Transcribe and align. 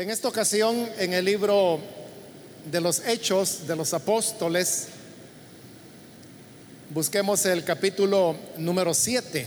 En 0.00 0.08
esta 0.08 0.28
ocasión, 0.28 0.88
en 0.96 1.12
el 1.12 1.26
libro 1.26 1.78
de 2.72 2.80
los 2.80 3.06
Hechos 3.06 3.66
de 3.66 3.76
los 3.76 3.92
Apóstoles, 3.92 4.86
busquemos 6.88 7.44
el 7.44 7.62
capítulo 7.64 8.34
número 8.56 8.94
7. 8.94 9.46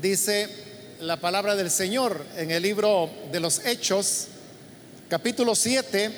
Dice 0.00 0.61
la 1.02 1.16
palabra 1.16 1.56
del 1.56 1.68
Señor 1.68 2.24
en 2.36 2.52
el 2.52 2.62
libro 2.62 3.10
de 3.32 3.40
los 3.40 3.66
Hechos, 3.66 4.28
capítulo 5.08 5.56
7, 5.56 6.12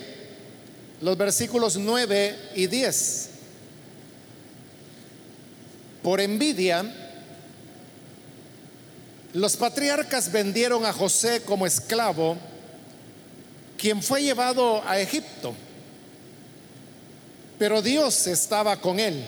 los 1.00 1.16
versículos 1.16 1.78
9 1.78 2.50
y 2.54 2.66
10. 2.66 3.28
Por 6.02 6.20
envidia, 6.20 6.84
los 9.32 9.56
patriarcas 9.56 10.30
vendieron 10.30 10.84
a 10.84 10.92
José 10.92 11.40
como 11.46 11.64
esclavo, 11.66 12.36
quien 13.78 14.02
fue 14.02 14.22
llevado 14.22 14.86
a 14.86 15.00
Egipto, 15.00 15.54
pero 17.58 17.80
Dios 17.80 18.26
estaba 18.26 18.78
con 18.82 19.00
él 19.00 19.24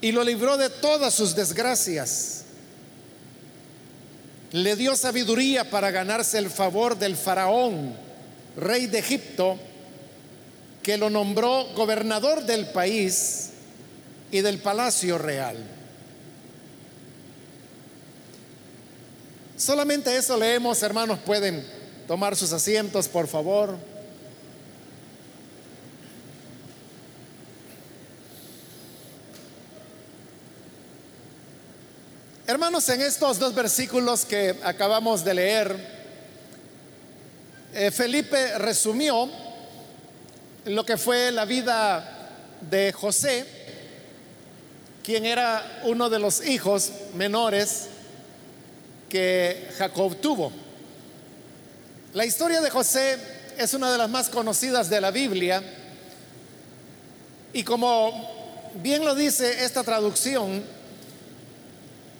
y 0.00 0.10
lo 0.10 0.24
libró 0.24 0.56
de 0.56 0.68
todas 0.68 1.14
sus 1.14 1.36
desgracias. 1.36 2.45
Le 4.52 4.76
dio 4.76 4.96
sabiduría 4.96 5.68
para 5.70 5.90
ganarse 5.90 6.38
el 6.38 6.50
favor 6.50 6.98
del 6.98 7.16
faraón, 7.16 7.94
rey 8.56 8.86
de 8.86 8.98
Egipto, 8.98 9.58
que 10.82 10.96
lo 10.96 11.10
nombró 11.10 11.66
gobernador 11.74 12.44
del 12.44 12.66
país 12.68 13.50
y 14.30 14.40
del 14.40 14.58
palacio 14.58 15.18
real. 15.18 15.56
Solamente 19.56 20.16
eso 20.16 20.36
leemos, 20.36 20.82
hermanos, 20.82 21.18
pueden 21.24 21.66
tomar 22.06 22.36
sus 22.36 22.52
asientos, 22.52 23.08
por 23.08 23.26
favor. 23.26 23.76
En 32.76 33.00
estos 33.00 33.38
dos 33.38 33.54
versículos 33.54 34.26
que 34.26 34.54
acabamos 34.62 35.24
de 35.24 35.32
leer, 35.32 35.74
eh, 37.72 37.90
Felipe 37.90 38.58
resumió 38.58 39.30
lo 40.66 40.84
que 40.84 40.98
fue 40.98 41.32
la 41.32 41.46
vida 41.46 42.36
de 42.60 42.92
José, 42.92 43.46
quien 45.02 45.24
era 45.24 45.80
uno 45.84 46.10
de 46.10 46.18
los 46.18 46.46
hijos 46.46 46.92
menores 47.14 47.86
que 49.08 49.70
Jacob 49.78 50.14
tuvo. 50.16 50.52
La 52.12 52.26
historia 52.26 52.60
de 52.60 52.68
José 52.68 53.16
es 53.56 53.72
una 53.72 53.90
de 53.90 53.96
las 53.96 54.10
más 54.10 54.28
conocidas 54.28 54.90
de 54.90 55.00
la 55.00 55.10
Biblia 55.10 55.62
y 57.54 57.62
como 57.62 58.70
bien 58.74 59.02
lo 59.02 59.14
dice 59.14 59.64
esta 59.64 59.82
traducción, 59.82 60.75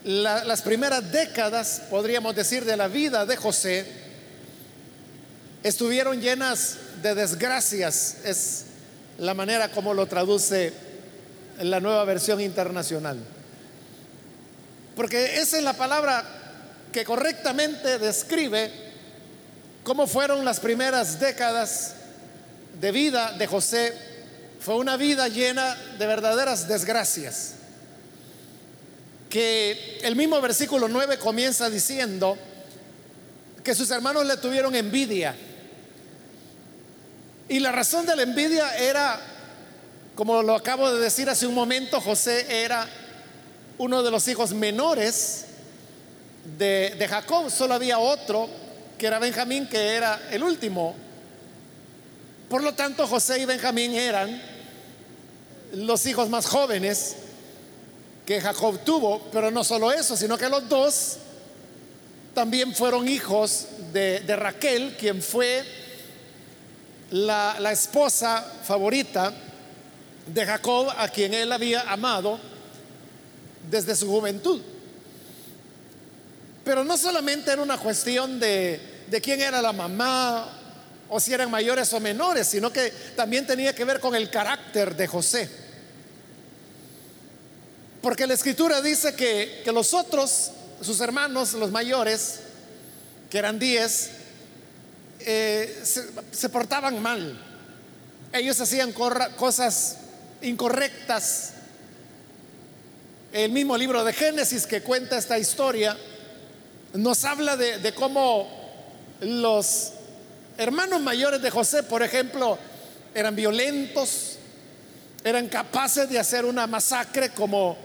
las 0.06 0.62
primeras 0.62 1.10
décadas, 1.10 1.82
podríamos 1.90 2.36
decir, 2.36 2.64
de 2.64 2.76
la 2.76 2.86
vida 2.86 3.26
de 3.26 3.36
José, 3.36 3.84
estuvieron 5.64 6.20
llenas 6.20 6.76
de 7.02 7.16
desgracias. 7.16 8.18
Es 8.24 8.66
la 9.18 9.34
manera 9.34 9.68
como 9.72 9.94
lo 9.94 10.06
traduce 10.06 10.72
la 11.60 11.81
nueva 11.81 12.04
versión 12.04 12.41
internacional. 12.41 13.19
Porque 14.94 15.41
esa 15.41 15.58
es 15.58 15.64
la 15.64 15.72
palabra 15.72 16.25
que 16.92 17.04
correctamente 17.04 17.98
describe 17.98 18.70
cómo 19.82 20.06
fueron 20.06 20.44
las 20.44 20.60
primeras 20.60 21.19
décadas 21.19 21.94
de 22.81 22.92
vida 22.92 23.32
de 23.32 23.47
José. 23.48 23.92
Fue 24.60 24.76
una 24.76 24.97
vida 24.97 25.26
llena 25.26 25.76
de 25.98 26.06
verdaderas 26.06 26.69
desgracias 26.69 27.56
que 29.36 29.98
el 30.02 30.16
mismo 30.16 30.41
versículo 30.41 30.88
9 30.88 31.19
comienza 31.19 31.69
diciendo 31.69 32.38
que 33.62 33.74
sus 33.74 33.91
hermanos 33.91 34.24
le 34.24 34.38
tuvieron 34.38 34.74
envidia. 34.74 35.36
Y 37.46 37.58
la 37.58 37.70
razón 37.70 38.06
de 38.06 38.16
la 38.16 38.22
envidia 38.22 38.75
era, 38.78 39.20
como 40.14 40.42
lo 40.42 40.54
acabo 40.54 40.91
de 40.91 41.02
decir 41.02 41.28
hace 41.28 41.46
un 41.46 41.52
momento, 41.52 42.00
José 42.00 42.46
era 42.64 42.88
uno 43.76 44.02
de 44.02 44.10
los 44.10 44.26
hijos 44.26 44.54
menores 44.54 45.44
de, 46.56 46.94
de 46.98 47.06
Jacob. 47.06 47.50
Solo 47.50 47.75
había 47.75 47.98
otro, 47.98 48.48
que 48.96 49.06
era 49.06 49.19
Benjamín, 49.19 49.69
que 49.69 49.96
era 49.96 50.19
el 50.30 50.42
último. 50.42 50.94
Por 52.48 52.62
lo 52.62 52.72
tanto, 52.72 53.06
José 53.06 53.41
y 53.41 53.44
Benjamín 53.44 53.92
eran 53.92 54.41
los 55.75 56.06
hijos 56.06 56.30
más 56.30 56.46
jóvenes 56.46 57.16
que 58.26 58.41
Jacob 58.41 58.81
tuvo, 58.84 59.22
pero 59.31 59.53
no 59.53 59.62
solo 59.62 59.92
eso, 59.92 60.16
sino 60.16 60.37
que 60.37 60.48
los 60.48 60.69
dos 60.69 61.19
también 62.34 62.75
fueron 62.75 63.09
hijos 63.09 63.66
de, 63.92 64.20
Raquel, 64.37 64.97
quien 64.98 65.22
fue 65.22 65.64
la, 67.12 67.56
esposa 67.72 68.44
favorita 68.64 69.32
de 70.26 70.44
Jacob, 70.44 70.92
a 70.98 71.09
quien 71.09 71.34
él 71.34 71.53
había 71.53 71.82
amado 71.82 72.41
desde 73.70 73.94
su 73.94 74.09
juventud. 74.09 74.60
Pero 76.64 76.82
no 76.82 76.98
solamente 76.98 77.53
era 77.53 77.62
una 77.62 77.78
cuestión 77.78 78.41
de, 78.41 78.81
quién 79.22 79.41
era 79.41 79.62
la 79.62 79.72
mamá 79.72 80.53
o 81.08 81.20
si 81.20 81.32
eran 81.32 81.48
mayores 81.48 81.93
o 81.93 82.00
menores, 82.00 82.48
sino 82.48 82.72
que 82.72 82.91
también 83.14 83.47
tenía 83.47 83.72
que 83.72 83.84
ver 83.84 84.00
con 84.00 84.16
el 84.16 84.28
carácter 84.28 84.97
de 84.97 85.06
José. 85.06 85.66
Porque 88.06 88.28
la 88.28 88.34
escritura 88.34 88.81
dice 88.81 89.17
que, 89.17 89.65
los 89.72 89.93
otros, 89.93 90.53
sus 90.81 91.00
hermanos, 91.00 91.55
los 91.55 91.72
mayores, 91.72 92.39
que 93.28 93.37
eran 93.37 93.59
diez, 93.59 94.11
eh, 95.19 95.83
se, 96.31 96.49
portaban 96.49 97.03
mal. 97.03 97.37
Ellos 98.33 98.61
hacían 98.61 98.93
cosas 98.93 99.97
incorrectas. 100.41 101.55
El 103.33 103.50
mismo 103.50 103.77
libro 103.77 104.05
de 104.05 104.12
Génesis 104.12 104.69
que 104.69 104.83
cuenta 104.83 105.19
esta 105.19 105.37
historia 105.37 105.97
nos 106.94 107.25
habla 107.25 107.56
de 107.56 107.93
cómo 107.93 108.49
los 109.19 109.94
hermanos 110.59 111.00
mayores 111.00 111.43
de 111.43 111.50
José, 111.50 111.83
por 111.83 112.05
ejemplo, 112.05 112.56
eran 113.17 113.34
violentos, 113.34 114.38
eran 115.25 115.49
capaces 115.49 116.09
de 116.09 116.21
hacer 116.21 116.44
una 116.44 116.69
masacre 116.69 117.31
como 117.31 117.84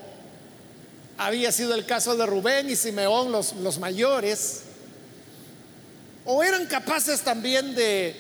había 1.18 1.52
sido 1.52 1.76
el 1.76 1.86
caso 1.86 2.16
de 2.16 2.26
Rubén 2.26 2.70
y 2.70 2.76
Simeón, 2.76 3.32
los, 3.32 3.54
los 3.54 3.80
mayores, 3.80 4.62
o 6.26 6.44
eran 6.44 6.66
capaces 6.68 7.22
también 7.22 7.76
de 7.76 8.16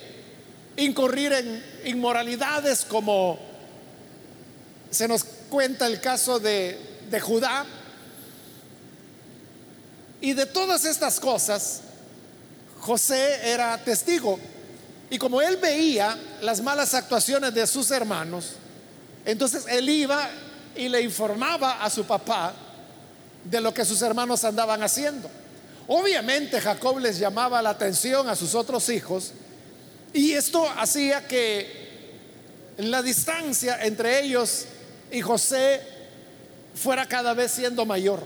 incurrir 0.78 1.34
en 1.34 1.63
inmoralidades 1.85 2.85
como 2.85 3.40
se 4.90 5.07
nos 5.07 5.24
cuenta 5.24 5.88
el 5.88 6.02
caso 6.02 6.40
de, 6.40 6.78
de 7.09 7.19
Judá. 7.19 7.66
Y 10.19 10.34
de 10.34 10.46
todas 10.46 10.85
estas 10.85 11.19
cosas, 11.19 11.81
José 12.79 13.52
era 13.52 13.78
testigo. 13.84 14.40
Y 15.09 15.17
como 15.17 15.41
él 15.41 15.58
veía 15.58 16.17
las 16.41 16.61
malas 16.61 16.94
actuaciones 16.94 17.53
de 17.53 17.66
sus 17.67 17.91
hermanos, 17.91 18.53
entonces 19.26 19.66
él 19.67 19.90
iba 19.90 20.29
y 20.76 20.90
le 20.90 21.02
informaba 21.02 21.84
a 21.84 21.90
su 21.90 22.05
papá 22.05 22.53
de 23.43 23.61
lo 23.61 23.73
que 23.73 23.85
sus 23.85 24.02
hermanos 24.02 24.43
andaban 24.43 24.84
haciendo. 24.84 25.29
Obviamente 25.88 26.61
Jacob 26.61 26.99
les 26.99 27.20
llamaba 27.20 27.61
la 27.61 27.72
atención 27.72 28.29
a 28.29 28.35
sus 28.35 28.55
otros 28.55 28.88
hijos 28.90 29.34
y 30.14 30.34
esto 30.34 30.67
hacía 30.78 31.28
que 31.28 31.82
la 32.78 33.02
distancia 33.02 33.84
entre 33.84 34.22
ellos 34.22 34.66
y 35.11 35.22
José 35.22 35.82
fuera 36.76 37.08
cada 37.08 37.34
vez 37.34 37.52
siendo 37.52 37.85
mayor. 37.85 38.23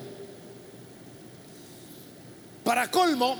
Para 2.64 2.90
colmo, 2.90 3.38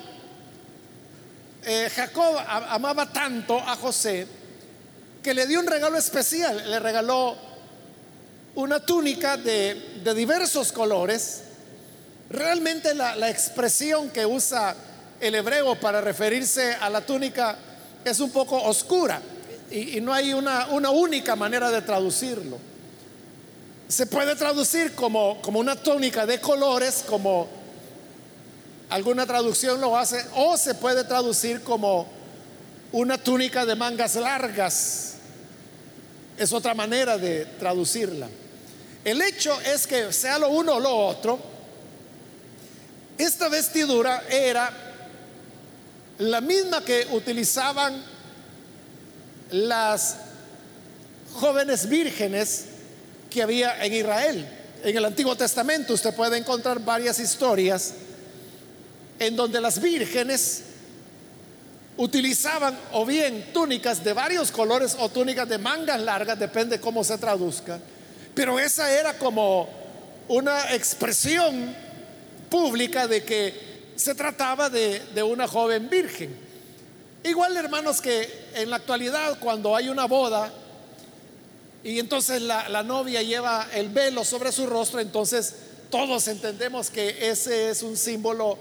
eh, 1.64 1.90
Jacob 1.96 2.36
amaba 2.48 3.12
tanto 3.12 3.58
a 3.60 3.76
José 3.76 4.28
que 5.24 5.34
le 5.34 5.48
dio 5.48 5.60
un 5.60 5.68
regalo 5.68 5.98
especial, 5.98 6.70
le 6.70 6.80
regaló 6.80 7.36
una 8.56 8.80
túnica 8.80 9.38
de, 9.38 10.00
de 10.04 10.14
diversos 10.14 10.72
colores 10.72 11.45
Realmente 12.30 12.96
la, 12.96 13.30
expresión 13.30 14.10
que 14.10 14.26
usa 14.26 14.76
el 15.20 15.36
hebreo 15.36 15.80
para 15.80 16.02
referirse 16.02 16.74
a 16.74 16.90
la 16.90 17.02
túnica 17.02 17.56
es 18.04 18.20
un 18.20 18.32
poco 18.32 18.62
oscura 18.64 19.22
y, 19.70 20.02
no 20.02 20.14
hay 20.14 20.34
una, 20.34 20.68
una, 20.68 20.90
única 20.90 21.36
manera 21.36 21.70
de 21.70 21.82
traducirlo. 21.82 22.58
Se 23.88 24.08
puede 24.08 24.36
traducir 24.36 24.94
como, 24.96 25.40
como 25.42 25.60
una 25.60 25.76
túnica 25.76 26.26
de 26.26 26.40
colores, 26.40 27.04
como 27.08 27.48
alguna 28.90 29.26
traducción 29.26 29.80
lo 29.80 29.98
hace, 29.98 30.26
o 30.36 30.58
se 30.58 30.74
puede 30.76 31.04
traducir 31.04 31.62
como 31.62 32.08
una 32.92 33.18
túnica 33.18 33.66
de 33.66 33.76
mangas 33.76 34.16
largas. 34.16 35.14
Es 36.38 36.52
otra 36.52 36.74
manera 36.74 37.18
de 37.18 37.46
traducirla. 37.60 38.28
El 39.04 39.22
hecho 39.22 39.56
es 39.62 39.86
que 39.86 40.12
sea 40.12 40.40
lo 40.40 40.50
uno 40.50 40.76
o 40.76 40.80
lo 40.80 40.96
otro, 40.96 41.55
esta 43.18 43.50
vestidura 43.50 44.24
era 44.30 44.72
la 46.20 46.42
misma 46.42 46.84
que 46.84 47.08
utilizaban 47.12 48.02
las 49.52 50.18
jóvenes 51.34 51.88
vírgenes 51.88 52.66
que 53.30 53.42
había 53.42 53.84
en 53.84 53.94
Israel. 53.94 54.48
En 54.84 54.96
el 54.96 55.06
Antiguo 55.06 55.36
Testamento 55.36 55.94
usted 55.94 56.14
puede 56.14 56.38
encontrar 56.38 56.80
varias 56.80 57.20
historias 57.20 57.94
en 59.20 59.36
donde 59.36 59.62
las 59.62 59.82
vírgenes 59.82 60.64
utilizaban 61.98 62.78
o 62.92 63.06
bien 63.06 63.54
túnicas 63.54 64.04
de 64.04 64.14
varios 64.14 64.52
colores 64.52 64.96
o 65.00 65.10
túnicas 65.10 65.48
de 65.48 65.58
mangas 65.58 66.02
largas, 66.02 66.38
depende 66.38 66.80
cómo 66.80 67.04
se 67.04 67.18
traduzca, 67.18 67.80
pero 68.34 68.60
esa 68.60 68.92
era 68.92 69.18
como 69.18 69.70
una 70.28 70.74
expresión 70.74 71.74
pública 72.56 73.06
de 73.06 73.22
que 73.22 73.92
se 73.98 74.16
trataba 74.16 74.70
de, 74.70 75.02
de 75.14 75.22
una 75.22 75.46
joven 75.46 75.90
virgen. 75.90 76.34
Igual 77.22 77.58
hermanos 77.58 78.00
que 78.00 78.30
en 78.54 78.70
la 78.70 78.78
actualidad 78.78 79.38
cuando 79.42 79.76
hay 79.76 79.90
una 79.90 80.06
boda 80.06 80.54
y 81.84 82.00
entonces 82.00 82.42
la, 82.42 82.70
la 82.70 82.82
novia 82.82 83.22
lleva 83.24 83.68
el 83.74 83.90
velo 83.90 84.24
sobre 84.24 84.54
su 84.54 84.68
rostro, 84.68 85.02
entonces 85.02 85.54
todos 85.92 86.30
entendemos 86.30 86.90
que 86.90 87.30
ese 87.30 87.72
es 87.72 87.84
un 87.84 87.98
símbolo 87.98 88.58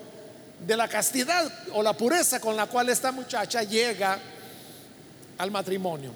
de 0.67 0.77
la 0.77 0.89
castidad 0.89 1.53
o 1.73 1.81
la 1.81 1.93
pureza 1.93 2.41
con 2.41 2.57
la 2.57 2.67
cual 2.67 2.89
esta 2.89 3.13
muchacha 3.13 3.63
llega 3.63 4.19
al 5.39 5.53
matrimonio. 5.53 6.11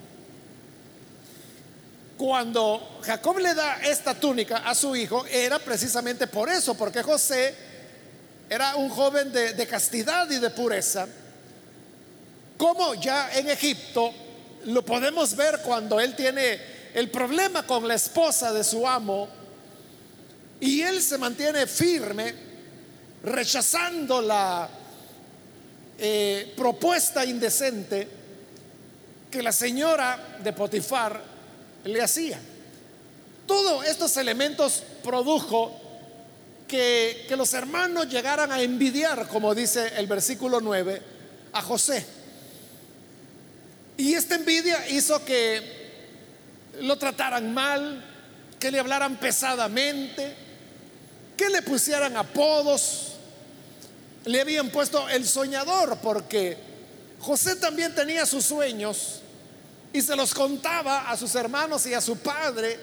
Cuando 2.16 2.98
Jacob 3.02 3.38
le 3.38 3.54
da 3.54 3.76
esta 3.84 4.14
túnica 4.14 4.68
a 4.68 4.74
su 4.74 4.96
hijo, 4.96 5.24
era 5.26 5.60
precisamente 5.60 6.26
por 6.26 6.48
eso, 6.48 6.74
porque 6.74 7.04
José 7.04 7.67
era 8.48 8.76
un 8.76 8.88
joven 8.88 9.32
de, 9.32 9.66
castidad 9.66 10.30
y 10.30 10.38
de 10.38 10.50
pureza, 10.50 11.06
como 12.56 12.94
ya 12.94 13.30
en 13.34 13.48
Egipto 13.50 14.12
lo 14.66 14.84
podemos 14.84 15.36
ver 15.36 15.60
cuando 15.62 16.00
él 16.00 16.14
tiene 16.16 16.58
el 16.94 17.10
problema 17.10 17.66
con 17.66 17.86
la 17.86 17.94
esposa 17.94 18.52
de 18.52 18.64
su 18.64 18.86
amo 18.86 19.28
y 20.60 20.80
él 20.80 21.00
se 21.00 21.18
mantiene 21.18 21.66
firme 21.66 22.34
rechazando 23.22 24.20
la 24.20 24.68
eh, 25.98 26.52
propuesta 26.56 27.24
indecente 27.24 28.08
que 29.30 29.42
la 29.42 29.52
señora 29.52 30.38
de 30.42 30.52
Potifar 30.52 31.20
le 31.84 32.02
hacía. 32.02 32.40
Todos 33.46 33.86
estos 33.86 34.16
elementos 34.16 34.82
produjo 35.02 35.87
que, 36.68 37.26
los 37.36 37.54
hermanos 37.54 38.08
llegaran 38.08 38.52
a 38.52 38.62
envidiar, 38.62 39.26
como 39.26 39.54
dice 39.54 39.94
el 39.96 40.06
versículo 40.06 40.60
9, 40.60 41.02
a 41.52 41.62
José. 41.62 42.06
Y 43.96 44.14
esta 44.14 44.36
envidia 44.36 44.88
hizo 44.90 45.24
que 45.24 45.88
lo 46.82 46.96
trataran 46.96 47.52
mal, 47.52 48.04
que 48.60 48.70
le 48.70 48.78
hablaran 48.78 49.16
pesadamente, 49.16 50.34
que 51.36 51.48
le 51.48 51.62
pusieran 51.62 52.16
apodos, 52.16 53.14
le 54.24 54.40
habían 54.40 54.68
puesto 54.68 55.08
el 55.08 55.26
soñador 55.26 55.98
porque 56.02 56.56
José 57.18 57.56
también 57.56 57.94
tenía 57.94 58.26
sus 58.26 58.44
sueños 58.44 59.22
y 59.92 60.02
se 60.02 60.14
los 60.14 60.34
contaba 60.34 61.10
a 61.10 61.16
sus 61.16 61.34
hermanos 61.34 61.86
y 61.86 61.94
a 61.94 62.00
su 62.00 62.18
padre. 62.18 62.78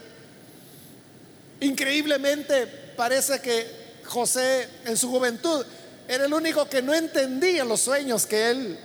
Increíblemente 1.61 2.84
parece 2.95 3.39
que 3.39 3.85
José 4.05 4.67
en 4.85 4.97
su 4.97 5.09
juventud 5.09 5.65
era 6.07 6.25
el 6.25 6.33
único 6.33 6.67
que 6.69 6.81
no 6.81 6.93
entendía 6.93 7.65
los 7.65 7.81
sueños 7.81 8.25
que 8.25 8.49
él 8.49 8.79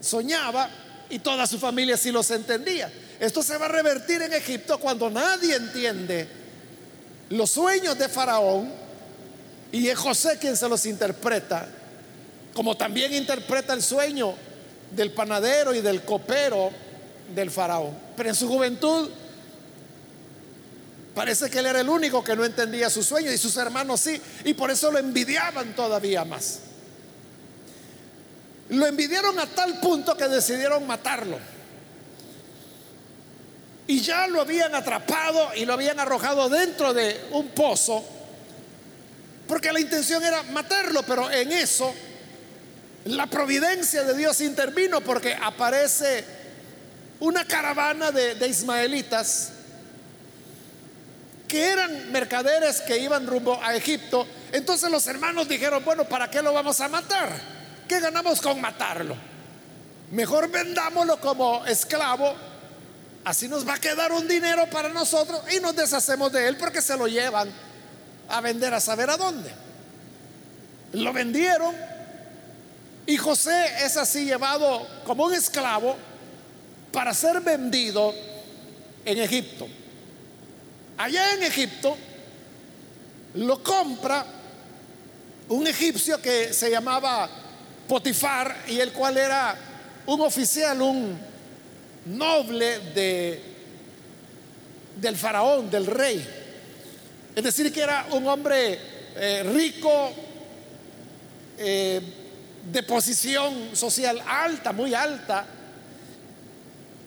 soñaba 0.00 0.68
y 1.08 1.18
toda 1.18 1.46
su 1.46 1.58
familia 1.58 1.96
sí 1.96 2.12
los 2.12 2.30
entendía. 2.30 2.90
Esto 3.18 3.42
se 3.42 3.56
va 3.56 3.66
a 3.66 3.68
revertir 3.68 4.22
en 4.22 4.32
Egipto 4.32 4.78
cuando 4.78 5.10
nadie 5.10 5.56
entiende 5.56 6.28
los 7.30 7.50
sueños 7.50 7.98
de 7.98 8.08
Faraón 8.08 8.72
y 9.72 9.88
es 9.88 9.98
José 9.98 10.38
quien 10.38 10.56
se 10.56 10.68
los 10.68 10.86
interpreta 10.86 11.68
como 12.54 12.76
también 12.76 13.14
interpreta 13.14 13.72
el 13.72 13.82
sueño 13.82 14.34
del 14.90 15.12
panadero 15.12 15.74
y 15.74 15.80
del 15.80 16.02
copero 16.02 16.70
del 17.34 17.50
faraón. 17.50 17.96
Pero 18.16 18.28
en 18.28 18.34
su 18.34 18.48
juventud 18.48 19.08
parece 21.14 21.50
que 21.50 21.58
él 21.58 21.66
era 21.66 21.80
el 21.80 21.88
único 21.88 22.22
que 22.22 22.36
no 22.36 22.44
entendía 22.44 22.90
su 22.90 23.02
sueño 23.02 23.30
y 23.32 23.38
sus 23.38 23.56
hermanos 23.56 24.00
sí, 24.00 24.20
y 24.44 24.54
por 24.54 24.70
eso 24.70 24.90
lo 24.90 24.98
envidiaban 24.98 25.74
todavía 25.74 26.24
más. 26.24 26.60
Lo 28.70 28.86
envidiaron 28.86 29.38
a 29.38 29.46
tal 29.46 29.80
punto 29.80 30.16
que 30.16 30.28
decidieron 30.28 30.86
matarlo. 30.86 31.38
Y 33.88 34.00
ya 34.00 34.28
lo 34.28 34.40
habían 34.40 34.74
atrapado 34.74 35.50
y 35.56 35.64
lo 35.64 35.72
habían 35.72 35.98
arrojado 35.98 36.48
dentro 36.48 36.94
de 36.94 37.20
un 37.32 37.48
pozo, 37.48 38.04
porque 39.48 39.72
la 39.72 39.80
intención 39.80 40.22
era 40.22 40.44
matarlo, 40.44 41.02
pero 41.02 41.28
en 41.30 41.50
eso 41.50 41.92
la 43.04 43.26
providencia 43.26 44.04
de 44.04 44.14
Dios 44.14 44.40
intervino 44.40 45.00
porque 45.00 45.34
aparece 45.34 46.24
una 47.20 47.46
caravana 47.46 48.10
de, 48.10 48.46
ismaelitas 48.46 49.52
que 51.50 51.68
eran 51.68 52.12
mercaderes 52.12 52.80
que 52.80 52.96
iban 52.96 53.26
rumbo 53.26 53.58
a 53.60 53.74
Egipto. 53.74 54.24
Entonces 54.52 54.88
los 54.88 55.04
hermanos 55.08 55.48
dijeron, 55.48 55.84
bueno, 55.84 56.04
¿para 56.04 56.30
qué 56.30 56.40
lo 56.40 56.52
vamos 56.52 56.80
a 56.80 56.88
matar? 56.88 57.28
¿Qué 57.88 57.98
ganamos 57.98 58.40
con 58.40 58.60
matarlo? 58.60 59.16
Mejor 60.12 60.48
vendámoslo 60.48 61.20
como 61.20 61.66
esclavo, 61.66 62.34
así 63.24 63.48
nos 63.48 63.66
va 63.66 63.74
a 63.74 63.78
quedar 63.78 64.12
un 64.12 64.28
dinero 64.28 64.66
para 64.70 64.90
nosotros 64.90 65.40
y 65.52 65.58
nos 65.58 65.74
deshacemos 65.74 66.30
de 66.30 66.46
él 66.46 66.56
porque 66.56 66.80
se 66.80 66.96
lo 66.96 67.08
llevan 67.08 67.50
a 68.28 68.40
vender 68.40 68.72
a 68.72 68.80
saber 68.80 69.10
a 69.10 69.16
dónde. 69.16 69.50
Lo 70.92 71.12
vendieron 71.12 71.74
y 73.06 73.16
José 73.16 73.84
es 73.84 73.96
así 73.96 74.24
llevado 74.24 74.86
como 75.04 75.24
un 75.24 75.34
esclavo 75.34 75.96
para 76.92 77.12
ser 77.12 77.40
vendido 77.40 78.14
en 79.04 79.18
Egipto. 79.18 79.66
Allá 81.00 81.32
en 81.32 81.44
Egipto 81.44 81.96
lo 83.36 83.62
compra 83.62 84.22
un 85.48 85.66
egipcio 85.66 86.20
que 86.20 86.52
se 86.52 86.70
llamaba 86.70 87.26
Potifar 87.88 88.64
y 88.68 88.78
el 88.80 88.92
cual 88.92 89.16
era 89.16 89.56
un 90.04 90.20
oficial, 90.20 90.82
un 90.82 91.18
noble 92.04 92.80
de, 92.94 93.42
del 95.00 95.16
faraón, 95.16 95.70
del 95.70 95.86
rey. 95.86 96.22
Es 97.34 97.44
decir, 97.44 97.72
que 97.72 97.80
era 97.80 98.08
un 98.10 98.28
hombre 98.28 98.78
eh, 99.16 99.42
rico, 99.54 100.12
eh, 101.56 102.02
de 102.70 102.82
posición 102.82 103.74
social 103.74 104.22
alta, 104.28 104.72
muy 104.72 104.92
alta, 104.92 105.46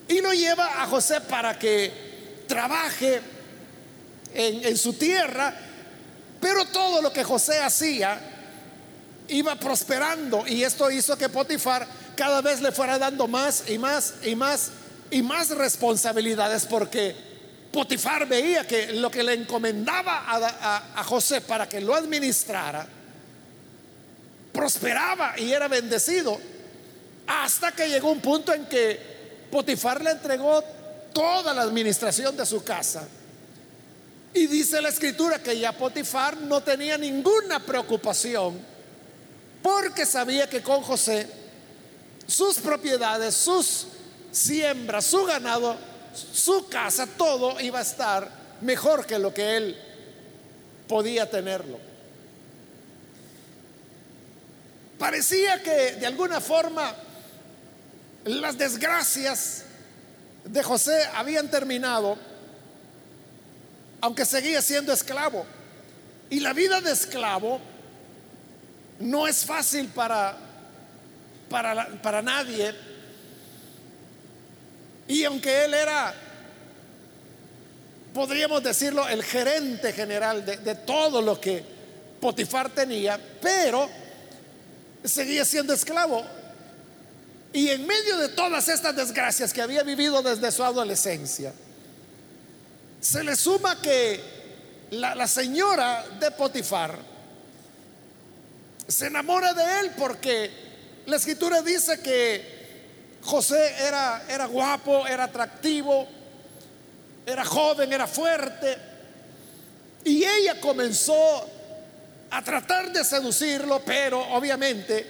y 0.08 0.20
lo 0.20 0.32
lleva 0.32 0.82
a 0.82 0.86
José 0.88 1.20
para 1.20 1.56
que 1.56 2.42
trabaje 2.48 3.33
en, 4.34 4.76
su 4.76 4.94
tierra, 4.94 5.54
pero 6.40 6.64
todo 6.66 7.00
lo 7.00 7.12
que 7.12 7.24
José 7.24 7.58
hacía 7.60 8.20
iba 9.28 9.56
prosperando 9.56 10.44
y 10.46 10.64
esto 10.64 10.90
hizo 10.90 11.16
que 11.16 11.28
Potifar 11.28 11.86
cada 12.16 12.42
vez 12.42 12.60
le 12.60 12.72
fuera 12.72 12.98
dando 12.98 13.26
más 13.26 13.64
y 13.68 13.78
más 13.78 14.14
y 14.22 14.36
más 14.36 14.70
y 15.10 15.22
más 15.22 15.50
responsabilidades 15.50 16.66
porque 16.66 17.14
Potifar 17.72 18.26
veía 18.26 18.66
que 18.66 18.92
lo 18.92 19.10
que 19.10 19.22
le 19.22 19.34
encomendaba 19.34 20.24
a, 20.26 20.36
a, 20.36 21.00
a 21.00 21.04
José 21.04 21.40
para 21.40 21.68
que 21.68 21.80
lo 21.80 21.94
administrara, 21.94 22.86
prosperaba 24.52 25.34
y 25.38 25.52
era 25.52 25.68
bendecido. 25.68 26.38
Hasta 27.26 27.72
que 27.72 27.88
llegó 27.88 28.12
un 28.12 28.20
punto 28.20 28.52
en 28.52 28.66
que 28.66 29.14
Potifar 29.50 30.02
le 30.02 30.10
entregó 30.10 30.62
toda 31.12 31.54
la 31.54 31.62
administración 31.62 32.36
de 32.36 32.44
su 32.44 32.62
casa. 32.62 33.08
Y 34.34 34.48
dice 34.48 34.82
la 34.82 34.88
escritura 34.88 35.38
que 35.38 35.58
ya 35.58 35.72
Potifar 35.72 36.36
no 36.40 36.60
tenía 36.60 36.98
ninguna 36.98 37.60
preocupación 37.60 38.58
porque 39.62 40.04
sabía 40.04 40.48
que 40.50 40.60
con 40.60 40.82
José 40.82 41.26
sus 42.26 42.58
propiedades, 42.58 43.34
sus 43.34 43.86
siembras, 44.32 45.06
su 45.06 45.24
ganado, 45.24 45.76
su 46.32 46.68
casa, 46.68 47.06
todo 47.06 47.60
iba 47.60 47.78
a 47.78 47.82
estar 47.82 48.30
mejor 48.60 49.06
que 49.06 49.18
lo 49.18 49.32
que 49.32 49.56
él 49.56 49.76
podía 50.88 51.30
tenerlo. 51.30 51.78
Parecía 54.98 55.62
que 55.62 55.92
de 55.92 56.06
alguna 56.06 56.40
forma 56.40 56.94
las 58.24 58.58
desgracias 58.58 59.64
de 60.44 60.62
José 60.62 61.04
habían 61.14 61.50
terminado, 61.50 62.18
aunque 64.04 64.26
seguía 64.26 64.60
siendo 64.60 64.92
esclavo. 64.92 65.46
Y 66.28 66.40
la 66.40 66.52
vida 66.52 66.78
de 66.82 66.92
esclavo 66.92 67.58
no 69.00 69.26
es 69.26 69.46
fácil 69.46 69.88
para, 69.88 70.36
para, 71.48 71.86
para 72.02 72.20
nadie. 72.20 72.74
Y 75.08 75.24
aunque 75.24 75.64
él 75.64 75.72
era, 75.72 76.12
podríamos 78.12 78.62
decirlo, 78.62 79.08
el 79.08 79.24
gerente 79.24 79.94
general 79.94 80.44
de, 80.44 80.58
de 80.58 80.74
todo 80.74 81.22
lo 81.22 81.40
que 81.40 81.64
Potifar 82.20 82.68
tenía, 82.68 83.18
pero 83.40 83.88
seguía 85.02 85.46
siendo 85.46 85.72
esclavo. 85.72 86.22
Y 87.54 87.70
en 87.70 87.86
medio 87.86 88.18
de 88.18 88.28
todas 88.28 88.68
estas 88.68 88.94
desgracias 88.94 89.50
que 89.50 89.62
había 89.62 89.82
vivido 89.82 90.20
desde 90.20 90.52
su 90.52 90.62
adolescencia, 90.62 91.54
se 93.04 93.22
le 93.22 93.36
suma 93.36 93.82
que 93.82 94.18
la, 94.92 95.28
señora 95.28 96.06
de 96.18 96.30
Potifar 96.30 96.98
se 98.88 99.08
enamora 99.08 99.52
de 99.52 99.80
él 99.80 99.90
porque 99.98 100.50
la 101.04 101.16
escritura 101.16 101.60
dice 101.60 102.00
que 102.00 103.18
José 103.22 103.74
era, 103.78 104.24
era 104.26 104.46
guapo, 104.46 105.06
era 105.06 105.24
atractivo, 105.24 106.08
era 107.26 107.44
joven, 107.44 107.92
era 107.92 108.06
fuerte. 108.06 108.78
Y 110.04 110.24
ella 110.24 110.58
comenzó 110.58 111.46
a 112.30 112.42
tratar 112.42 112.90
de 112.90 113.04
seducirlo, 113.04 113.82
pero 113.84 114.18
obviamente 114.34 115.06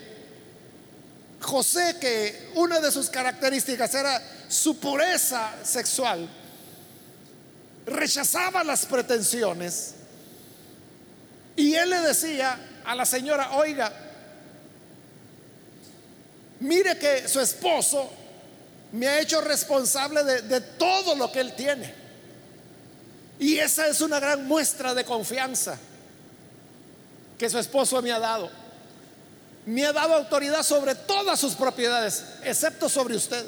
José, 1.40 1.96
que 2.00 2.50
una 2.56 2.80
de 2.80 2.90
sus 2.90 3.08
características 3.08 3.94
era 3.94 4.20
su 4.48 4.78
pureza 4.80 5.52
sexual, 5.62 6.28
rechazaba 7.86 8.64
las 8.64 8.86
pretensiones 8.86 9.94
y 11.56 11.74
él 11.74 11.90
le 11.90 12.00
decía 12.00 12.58
a 12.84 12.94
la 12.94 13.06
señora, 13.06 13.52
oiga, 13.52 13.92
mire 16.60 16.98
que 16.98 17.28
su 17.28 17.40
esposo 17.40 18.10
me 18.92 19.08
ha 19.08 19.20
hecho 19.20 19.40
responsable 19.40 20.24
de, 20.24 20.60
todo 20.60 21.14
lo 21.14 21.30
que 21.30 21.40
él 21.40 21.54
tiene. 21.54 21.94
Y 23.38 23.58
esa 23.58 23.86
es 23.86 24.00
una 24.00 24.20
gran 24.20 24.46
muestra 24.46 24.94
de 24.94 25.04
confianza 25.04 25.76
que 27.38 27.50
su 27.50 27.58
esposo 27.58 28.00
me 28.00 28.12
ha 28.12 28.18
dado 28.18 28.64
me 29.66 29.84
ha 29.86 29.92
dado 29.92 30.14
autoridad 30.14 30.62
sobre 30.62 30.94
todas 30.94 31.40
sus 31.40 31.54
propiedades, 31.54 32.22
excepto 32.42 32.88
sobre 32.88 33.16
usted, 33.16 33.44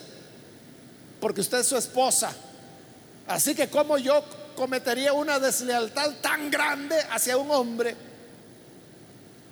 porque 1.20 1.42
usted 1.42 1.58
es 1.58 1.66
su 1.66 1.76
esposa. 1.76 2.32
Así 3.28 3.54
que 3.54 3.68
como 3.68 3.98
yo 3.98 4.24
cometería 4.54 5.12
una 5.12 5.38
deslealtad 5.38 6.12
tan 6.20 6.50
grande 6.50 6.96
hacia 7.10 7.36
un 7.36 7.50
hombre 7.50 7.96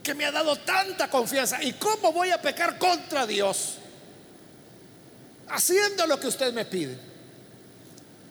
que 0.03 0.15
me 0.15 0.27
ha 0.27 0.31
dado 0.31 0.57
tanta 0.57 1.09
confianza, 1.09 1.63
y 1.63 1.73
cómo 1.73 2.13
voy 2.13 2.31
a 2.31 2.41
pecar 2.41 2.79
contra 2.79 3.27
Dios 3.27 3.79
haciendo 5.49 6.07
lo 6.07 6.21
que 6.21 6.29
usted 6.29 6.53
me 6.53 6.65
pide. 6.67 6.99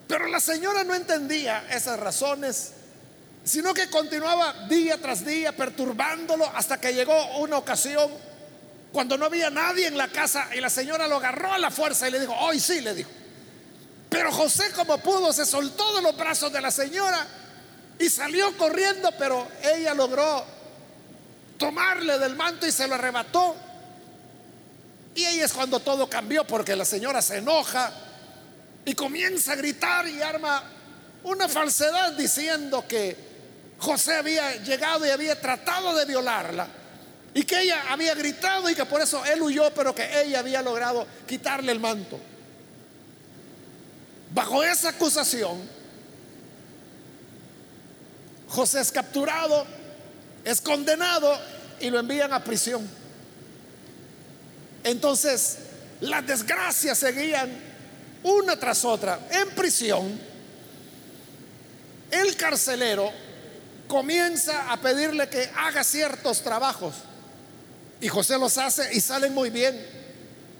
Pero 0.08 0.28
la 0.28 0.40
señora 0.40 0.84
no 0.84 0.94
entendía 0.94 1.66
esas 1.72 2.00
razones, 2.00 2.74
sino 3.44 3.74
que 3.74 3.90
continuaba 3.90 4.68
día 4.68 5.02
tras 5.02 5.26
día 5.26 5.56
perturbándolo 5.56 6.46
hasta 6.56 6.80
que 6.80 6.94
llegó 6.94 7.40
una 7.40 7.58
ocasión 7.58 8.12
cuando 8.92 9.18
no 9.18 9.26
había 9.26 9.50
nadie 9.50 9.88
en 9.88 9.98
la 9.98 10.10
casa 10.10 10.50
y 10.56 10.62
la 10.62 10.70
señora 10.70 11.08
lo 11.08 11.18
agarró 11.18 11.52
a 11.52 11.58
la 11.58 11.72
fuerza 11.72 12.08
y 12.08 12.12
le 12.12 12.20
dijo, 12.20 12.34
hoy 12.34 12.60
sí, 12.60 12.82
le 12.82 12.94
dijo. 12.94 13.10
Pero 14.14 14.32
José 14.32 14.72
como 14.76 15.00
pudo 15.00 15.34
se 15.34 15.44
soltó 15.44 15.96
de 15.96 16.04
los 16.04 16.16
brazos 16.16 16.54
de 16.54 16.62
la 16.62 16.70
señora 16.70 17.26
y 17.98 18.08
salió 18.12 18.56
corriendo, 18.56 19.12
pero 19.18 19.48
ella 19.64 19.96
logró 19.96 20.46
tomarle 21.58 22.20
del 22.20 22.36
manto 22.36 22.68
y 22.68 22.72
se 22.72 22.88
lo 22.88 22.94
arrebató. 22.94 23.56
Y 25.16 25.26
ahí 25.26 25.40
es 25.40 25.52
cuando 25.52 25.80
todo 25.80 26.08
cambió 26.08 26.46
porque 26.46 26.76
la 26.76 26.86
señora 26.86 27.24
se 27.24 27.38
enoja 27.38 27.92
y 28.86 28.94
comienza 28.94 29.54
a 29.54 29.56
gritar 29.56 30.08
y 30.08 30.22
arma 30.22 30.62
una 31.24 31.50
falsedad 31.50 32.12
diciendo 32.12 32.86
que 32.88 33.18
José 33.80 34.18
había 34.18 34.58
llegado 34.58 35.08
y 35.08 35.10
había 35.10 35.42
tratado 35.42 35.96
de 35.96 36.06
violarla 36.06 36.68
y 37.34 37.42
que 37.46 37.62
ella 37.62 37.86
había 37.90 38.14
gritado 38.14 38.70
y 38.70 38.76
que 38.76 38.86
por 38.86 39.02
eso 39.02 39.26
él 39.26 39.42
huyó, 39.42 39.74
pero 39.74 39.96
que 39.96 40.22
ella 40.22 40.38
había 40.38 40.62
logrado 40.62 41.08
quitarle 41.28 41.72
el 41.72 41.80
manto. 41.80 42.20
Bajo 44.34 44.64
esa 44.64 44.90
acusación, 44.90 45.62
José 48.48 48.82
es 48.82 48.92
capturado, 48.92 49.66
es 50.44 50.60
condenado 50.60 51.38
y 51.80 51.90
lo 51.90 52.00
envían 52.00 52.34
a 52.34 52.44
prisión. 52.44 52.88
Entonces, 54.84 55.58
las 56.02 56.26
desgracias 56.26 56.98
seguían 56.98 57.50
una 58.24 58.60
tras 58.60 58.84
otra. 58.86 59.20
En 59.30 59.52
prisión, 59.52 60.20
el 62.10 62.36
carcelero 62.36 63.12
comienza 63.88 64.72
a 64.72 64.78
pedirle 64.78 65.30
que 65.30 65.50
haga 65.56 65.84
ciertos 65.84 66.42
trabajos. 66.42 66.96
Y 68.02 68.08
José 68.08 68.38
los 68.38 68.58
hace 68.58 68.94
y 68.94 69.00
salen 69.00 69.34
muy 69.34 69.50
bien. 69.50 69.80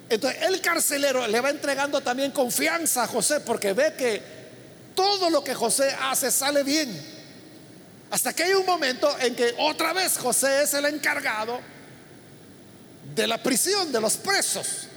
Entonces 0.10 0.42
el 0.44 0.62
carcelero 0.62 1.28
le 1.28 1.42
va 1.42 1.50
entregando 1.50 2.02
también 2.02 2.32
confianza 2.32 3.04
a 3.04 3.08
José 3.08 3.40
porque 3.40 3.74
ve 3.74 3.94
que 3.98 4.22
todo 4.96 5.30
lo 5.30 5.44
que 5.44 5.54
José 5.54 5.96
hace 6.02 6.32
sale 6.32 6.64
bien. 6.64 7.14
Hasta 8.12 8.34
que 8.34 8.44
hay 8.44 8.54
un 8.54 8.66
momento 8.66 9.10
en 9.20 9.36
que 9.36 9.56
otra 9.58 9.94
vez 9.94 10.18
José 10.18 10.64
es 10.64 10.74
el 10.76 10.86
encargado 10.86 11.60
de 13.16 13.28
la 13.28 13.42
prisión 13.42 13.92
de 13.92 14.00
los 14.00 14.18
presos. 14.18 14.88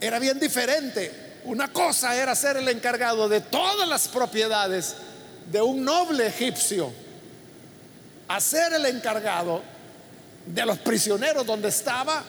Era 0.00 0.18
bien 0.18 0.38
diferente. 0.38 1.40
Una 1.44 1.72
cosa 1.72 2.14
era 2.14 2.34
ser 2.34 2.58
el 2.58 2.68
encargado 2.68 3.28
de 3.28 3.40
todas 3.40 3.88
las 3.88 4.08
propiedades 4.08 4.94
de 5.50 5.60
un 5.60 5.84
noble 5.84 6.26
egipcio 6.26 6.92
a 8.28 8.40
ser 8.40 8.72
el 8.74 8.86
encargado 8.86 9.62
de 10.46 10.64
los 10.64 10.78
prisioneros 10.78 11.44
donde 11.44 11.68
estaban 11.68 12.22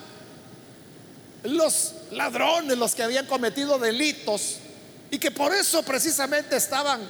los 1.44 1.94
ladrones, 2.12 2.78
los 2.78 2.96
que 2.96 3.04
habían 3.04 3.26
cometido 3.26 3.80
delitos 3.80 4.58
y 5.10 5.18
que 5.18 5.32
por 5.32 5.54
eso 5.54 5.84
precisamente 5.84 6.56
estaban 6.56 7.02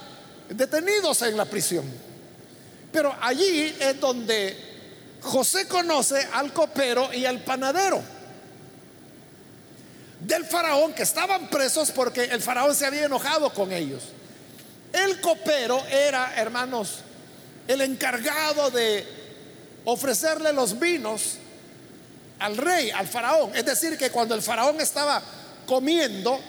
detenidos 0.50 1.22
en 1.24 1.38
la 1.38 1.46
prisión. 1.46 1.86
Pero 2.92 3.16
allí 3.22 3.76
es 3.80 4.00
donde 4.00 4.58
José 5.22 5.68
conoce 5.68 6.28
al 6.34 6.52
copero 6.54 7.14
y 7.14 7.26
al 7.26 7.44
panadero 7.44 8.02
del 10.22 10.46
faraón 10.46 10.94
que 10.94 11.04
estaban 11.04 11.50
presos 11.50 11.92
porque 11.92 12.26
el 12.26 12.42
faraón 12.42 12.76
se 12.76 12.86
había 12.86 13.06
enojado 13.06 13.52
con 13.54 13.72
ellos. 13.72 14.04
El 14.94 15.20
copero 15.20 15.84
era, 15.88 16.36
hermanos, 16.36 17.00
el 17.68 17.82
encargado 17.82 18.70
de 18.72 19.06
ofrecerle 19.86 20.54
los 20.54 20.80
vinos 20.80 21.38
al 22.42 22.58
rey, 22.58 22.90
al 22.92 23.08
faraón. 23.08 23.56
Es 23.56 23.66
decir, 23.66 23.98
que 23.98 24.10
cuando 24.10 24.36
el 24.36 24.42
faraón 24.42 24.82
estaba 24.82 25.22
comiendo, 25.66 26.40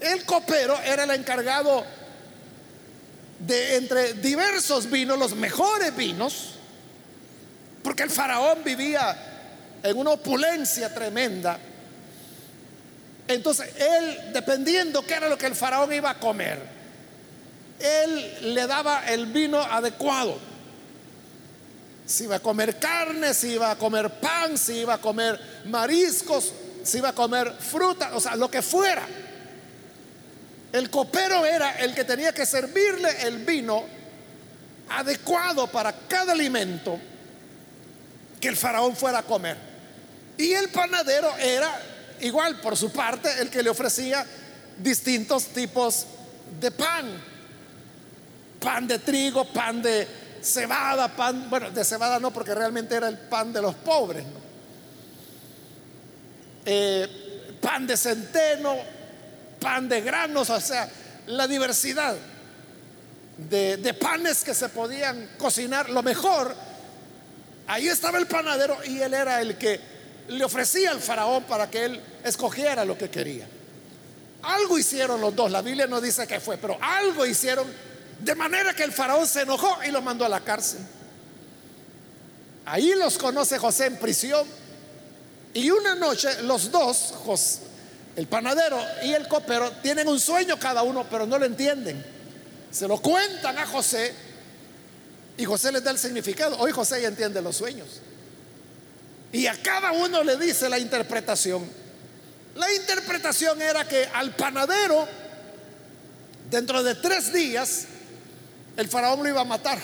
el 0.00 0.24
copero 0.24 0.78
era 0.82 1.04
el 1.04 1.10
encargado 1.10 1.84
de 3.38 3.76
entre 3.76 4.14
diversos 4.14 4.90
vinos, 4.90 5.18
los 5.18 5.34
mejores 5.34 5.94
vinos, 5.94 6.54
porque 7.82 8.02
el 8.02 8.10
faraón 8.10 8.64
vivía 8.64 9.16
en 9.82 9.98
una 9.98 10.10
opulencia 10.12 10.92
tremenda. 10.92 11.58
Entonces, 13.28 13.70
él, 13.76 14.32
dependiendo 14.32 15.02
qué 15.02 15.14
era 15.14 15.28
lo 15.28 15.36
que 15.36 15.46
el 15.46 15.54
faraón 15.54 15.92
iba 15.92 16.10
a 16.10 16.18
comer, 16.18 16.58
él 17.78 18.54
le 18.54 18.66
daba 18.66 19.06
el 19.08 19.26
vino 19.26 19.60
adecuado 19.60 20.55
si 22.06 22.24
iba 22.24 22.36
a 22.36 22.40
comer 22.40 22.78
carne, 22.78 23.34
si 23.34 23.54
iba 23.54 23.72
a 23.72 23.76
comer 23.76 24.08
pan, 24.20 24.56
si 24.56 24.78
iba 24.78 24.94
a 24.94 24.98
comer 24.98 25.38
mariscos, 25.66 26.52
si 26.84 26.98
iba 26.98 27.08
a 27.08 27.12
comer 27.12 27.52
fruta, 27.52 28.14
o 28.14 28.20
sea, 28.20 28.36
lo 28.36 28.48
que 28.48 28.62
fuera. 28.62 29.06
El 30.72 30.88
copero 30.88 31.44
era 31.44 31.78
el 31.80 31.94
que 31.94 32.04
tenía 32.04 32.32
que 32.32 32.46
servirle 32.46 33.26
el 33.26 33.38
vino 33.38 33.84
adecuado 34.88 35.66
para 35.66 35.92
cada 35.92 36.32
alimento 36.32 36.98
que 38.40 38.48
el 38.48 38.56
faraón 38.56 38.94
fuera 38.94 39.18
a 39.18 39.22
comer. 39.22 39.56
Y 40.38 40.52
el 40.52 40.68
panadero 40.68 41.36
era 41.38 41.80
igual 42.20 42.60
por 42.60 42.76
su 42.76 42.92
parte 42.92 43.28
el 43.40 43.50
que 43.50 43.62
le 43.62 43.70
ofrecía 43.70 44.24
distintos 44.78 45.46
tipos 45.46 46.06
de 46.60 46.70
pan. 46.70 47.36
Pan 48.60 48.86
de 48.86 48.98
trigo, 48.98 49.44
pan 49.46 49.82
de 49.82 50.25
cebada, 50.46 51.14
pan, 51.14 51.50
bueno, 51.50 51.70
de 51.70 51.84
cebada 51.84 52.18
no, 52.18 52.32
porque 52.32 52.54
realmente 52.54 52.94
era 52.94 53.08
el 53.08 53.18
pan 53.18 53.52
de 53.52 53.60
los 53.60 53.74
pobres. 53.74 54.24
Eh, 56.64 57.56
pan 57.60 57.86
de 57.86 57.96
centeno, 57.96 58.76
pan 59.60 59.88
de 59.88 60.00
granos, 60.00 60.48
o 60.50 60.60
sea, 60.60 60.88
la 61.26 61.46
diversidad 61.46 62.16
de, 63.36 63.76
de 63.76 63.94
panes 63.94 64.42
que 64.42 64.54
se 64.54 64.68
podían 64.68 65.30
cocinar, 65.38 65.90
lo 65.90 66.02
mejor. 66.02 66.54
Ahí 67.66 67.88
estaba 67.88 68.18
el 68.18 68.26
panadero 68.26 68.78
y 68.84 69.00
él 69.00 69.12
era 69.12 69.40
el 69.40 69.58
que 69.58 69.80
le 70.28 70.44
ofrecía 70.44 70.90
al 70.90 71.00
faraón 71.00 71.44
para 71.44 71.70
que 71.70 71.84
él 71.84 72.00
escogiera 72.24 72.84
lo 72.84 72.96
que 72.96 73.10
quería. 73.10 73.46
Algo 74.42 74.78
hicieron 74.78 75.20
los 75.20 75.34
dos, 75.34 75.50
la 75.50 75.62
Biblia 75.62 75.86
no 75.86 76.00
dice 76.00 76.26
qué 76.26 76.38
fue, 76.40 76.56
pero 76.56 76.78
algo 76.80 77.26
hicieron 77.26 77.66
de 78.20 78.34
manera 78.34 78.74
que 78.74 78.82
el 78.82 78.92
faraón 78.92 79.26
se 79.26 79.42
enojó 79.42 79.78
y 79.86 79.90
lo 79.90 80.02
mandó 80.02 80.24
a 80.24 80.28
la 80.28 80.40
cárcel. 80.40 80.80
Ahí 82.64 82.94
los 82.94 83.18
conoce 83.18 83.58
José 83.58 83.86
en 83.86 83.96
prisión. 83.96 84.46
Y 85.54 85.70
una 85.70 85.94
noche 85.94 86.42
los 86.42 86.70
dos, 86.70 87.14
el 88.16 88.26
panadero 88.26 88.78
y 89.04 89.12
el 89.12 89.26
copero, 89.28 89.70
tienen 89.82 90.08
un 90.08 90.20
sueño 90.20 90.58
cada 90.58 90.82
uno, 90.82 91.06
pero 91.10 91.26
no 91.26 91.38
lo 91.38 91.46
entienden. 91.46 92.04
Se 92.70 92.86
lo 92.86 93.00
cuentan 93.00 93.56
a 93.56 93.66
José 93.66 94.12
y 95.38 95.44
José 95.44 95.72
les 95.72 95.84
da 95.84 95.90
el 95.92 95.98
significado. 95.98 96.58
Hoy 96.58 96.72
José 96.72 97.00
ya 97.00 97.08
entiende 97.08 97.40
los 97.40 97.56
sueños. 97.56 97.88
Y 99.32 99.46
a 99.46 99.62
cada 99.62 99.92
uno 99.92 100.22
le 100.24 100.36
dice 100.36 100.68
la 100.68 100.78
interpretación. 100.78 101.68
La 102.54 102.72
interpretación 102.74 103.60
era 103.60 103.86
que 103.86 104.08
al 104.12 104.34
panadero, 104.34 105.06
dentro 106.50 106.82
de 106.82 106.94
tres 106.96 107.32
días, 107.32 107.86
el 108.76 108.88
faraón 108.88 109.22
lo 109.22 109.28
iba 109.28 109.40
a 109.40 109.44
matar. 109.44 109.78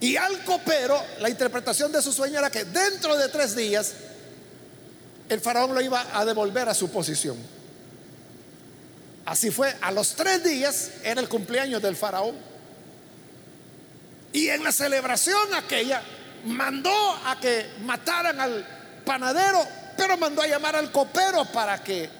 Y 0.00 0.16
al 0.16 0.44
copero, 0.44 1.00
la 1.20 1.30
interpretación 1.30 1.92
de 1.92 2.02
su 2.02 2.12
sueño 2.12 2.38
era 2.38 2.50
que 2.50 2.64
dentro 2.64 3.16
de 3.16 3.28
tres 3.28 3.54
días, 3.54 3.92
el 5.28 5.40
faraón 5.40 5.74
lo 5.74 5.80
iba 5.80 6.04
a 6.12 6.24
devolver 6.24 6.68
a 6.68 6.74
su 6.74 6.90
posición. 6.90 7.36
Así 9.24 9.52
fue, 9.52 9.76
a 9.80 9.92
los 9.92 10.16
tres 10.16 10.42
días 10.42 10.90
era 11.04 11.20
el 11.20 11.28
cumpleaños 11.28 11.80
del 11.80 11.94
faraón. 11.94 12.34
Y 14.32 14.48
en 14.48 14.64
la 14.64 14.72
celebración 14.72 15.54
aquella, 15.54 16.02
mandó 16.46 16.90
a 17.24 17.38
que 17.40 17.70
mataran 17.82 18.40
al 18.40 18.66
panadero, 19.04 19.64
pero 19.96 20.16
mandó 20.16 20.42
a 20.42 20.48
llamar 20.48 20.74
al 20.74 20.90
copero 20.90 21.44
para 21.52 21.82
que 21.84 22.10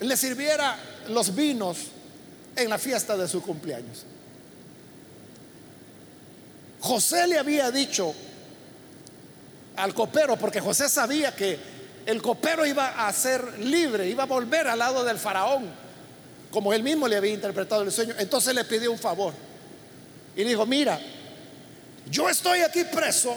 le 0.00 0.16
sirviera 0.16 0.78
los 1.08 1.34
vinos 1.34 1.76
en 2.56 2.68
la 2.68 2.78
fiesta 2.78 3.16
de 3.16 3.28
su 3.28 3.42
cumpleaños. 3.42 4.04
José 6.80 7.26
le 7.26 7.38
había 7.38 7.70
dicho 7.70 8.12
al 9.76 9.94
copero, 9.94 10.36
porque 10.36 10.60
José 10.60 10.88
sabía 10.88 11.34
que 11.34 11.58
el 12.04 12.20
copero 12.20 12.66
iba 12.66 13.06
a 13.06 13.12
ser 13.12 13.60
libre, 13.60 14.08
iba 14.08 14.24
a 14.24 14.26
volver 14.26 14.66
al 14.66 14.78
lado 14.78 15.04
del 15.04 15.18
faraón, 15.18 15.70
como 16.50 16.72
él 16.72 16.82
mismo 16.82 17.06
le 17.06 17.16
había 17.16 17.32
interpretado 17.32 17.82
el 17.82 17.92
sueño. 17.92 18.14
Entonces 18.18 18.54
le 18.54 18.64
pidió 18.64 18.90
un 18.90 18.98
favor 18.98 19.32
y 20.34 20.42
dijo, 20.44 20.66
mira, 20.66 21.00
yo 22.10 22.28
estoy 22.28 22.60
aquí 22.60 22.84
preso 22.84 23.36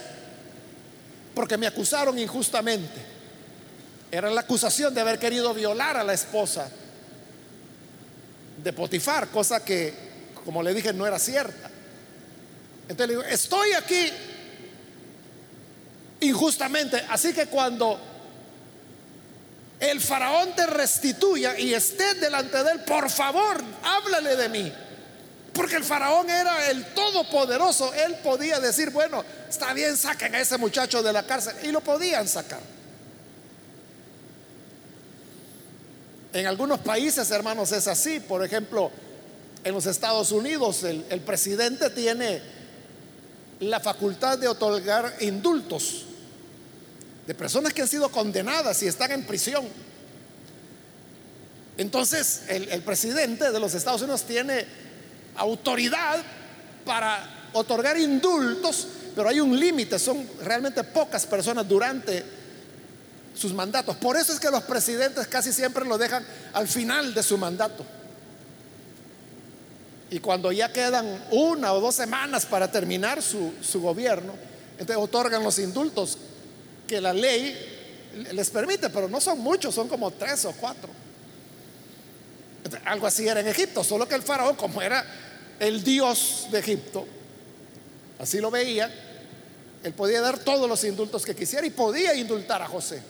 porque 1.35 1.57
me 1.57 1.67
acusaron 1.67 2.17
injustamente. 2.17 3.15
Era 4.11 4.29
la 4.29 4.41
acusación 4.41 4.93
de 4.93 5.01
haber 5.01 5.19
querido 5.19 5.53
violar 5.53 5.97
a 5.97 6.03
la 6.03 6.13
esposa 6.13 6.69
de 8.65 8.73
Potifar, 8.73 9.27
cosa 9.27 9.63
que, 9.63 9.93
como 10.43 10.63
le 10.63 10.73
dije, 10.73 10.91
no 10.91 11.05
era 11.05 11.19
cierta. 11.19 11.69
Entonces 12.89 13.07
le 13.07 13.13
digo, 13.13 13.23
estoy 13.23 13.73
aquí 13.73 14.11
injustamente, 16.21 17.05
así 17.07 17.31
que 17.31 17.45
cuando 17.45 17.99
el 19.79 20.01
faraón 20.01 20.55
te 20.55 20.65
restituya 20.65 21.59
y 21.59 21.75
esté 21.75 22.15
delante 22.15 22.63
de 22.63 22.71
él, 22.71 22.79
por 22.79 23.07
favor, 23.11 23.63
háblale 23.83 24.35
de 24.35 24.49
mí. 24.49 24.73
Porque 25.53 25.75
el 25.75 25.83
faraón 25.83 26.27
era 26.27 26.67
el 26.71 26.85
todopoderoso, 26.95 27.93
él 27.93 28.15
podía 28.23 28.59
decir, 28.59 28.89
bueno, 28.89 29.23
está 29.47 29.73
bien, 29.73 29.95
saquen 29.95 30.33
a 30.33 30.39
ese 30.39 30.57
muchacho 30.57 31.03
de 31.03 31.13
la 31.13 31.21
cárcel, 31.21 31.55
y 31.61 31.67
lo 31.67 31.81
podían 31.81 32.27
sacar. 32.27 32.74
En 36.35 36.47
algunos 36.47 36.81
países, 36.81 37.31
hermanos, 37.31 37.71
es 37.71 37.87
así. 37.87 38.19
Por 38.19 38.43
ejemplo, 38.43 38.91
en 39.63 39.73
los 39.73 39.85
Estados 39.85 40.33
Unidos 40.33 40.83
el, 40.83 41.21
presidente 41.21 41.89
tiene 41.91 42.41
la 43.61 43.79
facultad 43.79 44.37
de 44.37 44.49
otorgar 44.49 45.15
indultos 45.21 46.03
de 47.25 47.33
personas 47.33 47.71
que 47.71 47.83
han 47.83 47.87
sido 47.87 48.09
condenadas 48.09 48.83
y 48.83 48.87
están 48.87 49.13
en 49.13 49.23
prisión. 49.23 49.65
Entonces, 51.77 52.41
el, 52.49 52.67
el, 52.67 52.81
presidente 52.81 53.49
de 53.49 53.59
los 53.61 53.73
Estados 53.73 54.01
Unidos 54.01 54.23
tiene 54.23 54.65
autoridad 55.37 56.21
para 56.83 57.49
otorgar 57.53 57.97
indultos, 57.97 58.89
pero 59.15 59.29
hay 59.29 59.39
un 59.39 59.57
límite, 59.57 59.97
son 59.97 60.27
realmente 60.43 60.83
pocas 60.83 61.25
personas 61.25 61.65
durante 61.65 62.34
mandatos. 63.53 63.95
Por 63.97 64.17
eso 64.17 64.33
es 64.33 64.39
que 64.39 64.49
los 64.49 64.63
presidentes 64.63 65.27
casi 65.27 65.51
siempre 65.51 65.85
lo 65.85 65.97
dejan 65.97 66.25
al 66.53 66.67
final 66.67 67.13
de 67.13 67.23
su 67.23 67.37
mandato. 67.37 67.85
Y 70.09 70.19
cuando 70.19 70.51
ya 70.51 70.71
quedan 70.71 71.25
una 71.31 71.73
o 71.73 71.81
dos 71.81 71.95
semanas 71.95 72.45
para 72.45 72.71
terminar 72.71 73.21
su, 73.21 73.53
gobierno, 73.81 74.33
entonces 74.73 74.97
otorgan 74.97 75.43
los 75.43 75.57
indultos 75.59 76.17
que 76.87 77.01
la 77.01 77.13
ley 77.13 77.53
les 78.31 78.49
permite, 78.49 78.89
pero 78.89 79.09
no 79.09 79.19
son 79.19 79.39
muchos, 79.39 79.73
son 79.73 79.87
como 79.87 80.11
tres 80.11 80.45
o 80.45 80.53
cuatro. 80.53 80.89
algo 82.85 83.07
así 83.07 83.27
era 83.27 83.39
en 83.39 83.47
Egipto, 83.47 83.83
solo 83.83 84.07
que 84.07 84.15
el 84.15 84.21
faraón, 84.21 84.55
como 84.55 84.81
era 84.81 85.03
el 85.59 85.83
dios 85.83 86.47
de 86.51 86.59
Egipto, 86.59 87.05
así 88.19 88.39
lo 88.39 88.51
veía, 88.51 88.93
él 89.83 89.93
podía 89.93 90.21
dar 90.21 90.39
todos 90.39 90.69
los 90.69 90.83
indultos 90.83 91.25
que 91.25 91.35
quisiera 91.35 91.65
y 91.65 91.71
podía 91.71 92.13
indultar 92.15 92.61
a 92.61 92.67
José. 92.67 93.01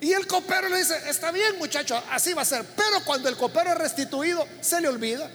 Y 0.00 0.12
el 0.12 0.26
copero 0.26 0.68
le 0.68 0.78
dice, 0.78 0.96
está 1.08 1.30
bien 1.30 1.58
muchacho, 1.58 2.02
así 2.10 2.32
va 2.32 2.42
a 2.42 2.46
ser. 2.46 2.64
Pero 2.76 3.04
cuando 3.04 3.28
el 3.28 3.36
copero 3.36 3.70
es 3.70 3.78
restituido, 3.78 4.46
se 4.60 4.80
le 4.80 4.88
olvida. 4.88 5.30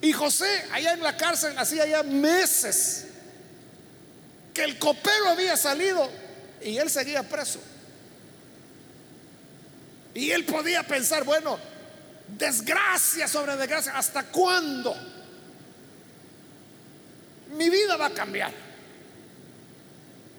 Y 0.00 0.12
José, 0.12 0.64
allá 0.72 0.92
en 0.92 1.02
la 1.02 1.16
cárcel, 1.16 1.56
hacía 1.58 1.86
ya 1.86 2.02
meses 2.02 3.06
que 4.54 4.62
el 4.62 4.78
copero 4.78 5.28
había 5.30 5.56
salido 5.56 6.08
y 6.60 6.76
él 6.76 6.90
seguía 6.90 7.22
preso. 7.22 7.60
Y 10.14 10.30
él 10.30 10.44
podía 10.44 10.82
pensar, 10.82 11.24
bueno, 11.24 11.58
desgracia 12.28 13.26
sobre 13.26 13.56
desgracia, 13.56 13.96
¿hasta 13.96 14.24
cuándo? 14.24 14.94
Mi 17.56 17.70
vida 17.70 17.96
va 17.96 18.06
a 18.06 18.10
cambiar. 18.10 18.71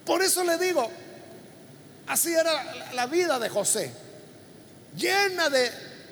Por 0.06 0.22
eso 0.22 0.44
le 0.44 0.58
digo, 0.58 0.90
así 2.08 2.34
era 2.34 2.92
la 2.94 3.06
vida 3.08 3.40
de 3.40 3.50
José, 3.50 3.92
llena 4.96 5.50
de, 5.50 5.72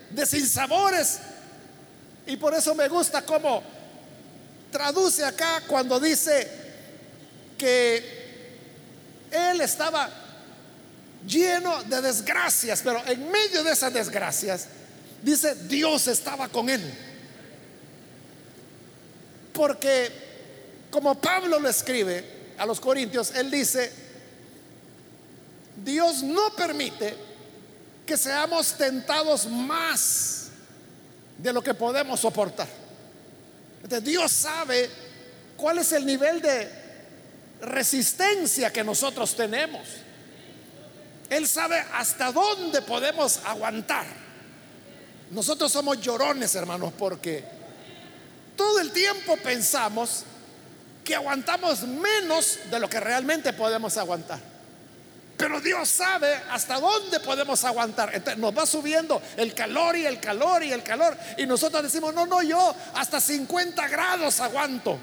de 0.10 0.25
sinsabores. 0.25 1.19
Y 2.25 2.38
por 2.38 2.54
eso 2.54 2.75
me 2.75 2.88
gusta 2.88 3.23
cómo 3.23 3.63
traduce 4.71 5.25
acá 5.25 5.63
cuando 5.67 5.99
dice 5.99 6.47
que 7.58 8.21
él 9.32 9.62
estaba 9.62 10.10
lleno 11.27 11.84
de 11.84 12.01
desgracias, 12.01 12.82
pero 12.84 13.04
en 13.06 13.30
medio 13.30 13.63
de 13.63 13.71
esas 13.71 13.93
desgracias, 13.93 14.67
dice, 15.21 15.56
Dios 15.67 16.08
estaba 16.08 16.47
con 16.47 16.69
él. 16.69 16.82
Porque 19.54 20.12
como 20.89 21.15
Pablo 21.15 21.60
lo 21.60 21.69
escribe, 21.69 22.40
a 22.62 22.65
los 22.67 22.80
Corintios, 22.80 23.32
él 23.34 23.50
dice, 23.50 23.91
Dios 25.84 26.21
no 26.21 26.52
permite 26.56 27.15
que 28.06 28.15
seamos 28.15 28.78
tentados 28.78 29.47
más 29.47 30.50
de 31.39 31.52
lo 31.52 31.63
que 31.63 31.74
podemos 31.74 32.19
soportar. 32.19 32.67
Dios 34.04 34.32
sabe 34.32 34.88
cuál 35.58 35.80
es 35.80 35.91
el 35.93 36.06
nivel 36.06 36.39
de 36.39 36.69
resistencia 37.62 38.71
que 38.71 38.84
nosotros 38.84 39.36
tenemos. 39.36 39.82
Él 41.32 41.47
sabe 41.47 41.84
hasta 41.95 42.32
dónde 42.32 42.84
podemos 42.84 43.39
aguantar. 43.43 44.06
Nosotros 45.32 45.71
somos 45.71 46.00
llorones, 46.00 46.54
hermanos, 46.54 46.93
porque 46.95 47.43
todo 48.56 48.80
el 48.80 48.91
tiempo 48.91 49.36
pensamos 49.38 50.26
que 51.03 51.15
aguantamos 51.15 51.81
menos 51.83 52.59
de 52.69 52.79
lo 52.79 52.89
que 52.89 52.99
realmente 52.99 53.53
podemos 53.53 53.97
aguantar. 53.97 54.39
Pero 55.41 55.59
Dios 55.59 55.89
sabe 55.89 56.39
hasta 56.51 56.79
dónde 56.79 57.19
podemos 57.19 57.63
aguantar. 57.63 58.21
Nos 58.37 58.55
va 58.55 58.63
subiendo 58.67 59.19
el 59.37 59.55
calor 59.55 59.95
y 59.97 60.05
el 60.05 60.19
calor 60.19 60.63
y 60.63 60.71
el 60.71 60.83
calor. 60.83 61.17
Y 61.35 61.47
nosotros 61.47 61.81
decimos, 61.81 62.13
no, 62.13 62.27
no, 62.27 62.43
yo 62.43 62.75
hasta 62.93 63.19
50 63.19 63.87
grados 63.87 64.39
aguanto. 64.39 64.99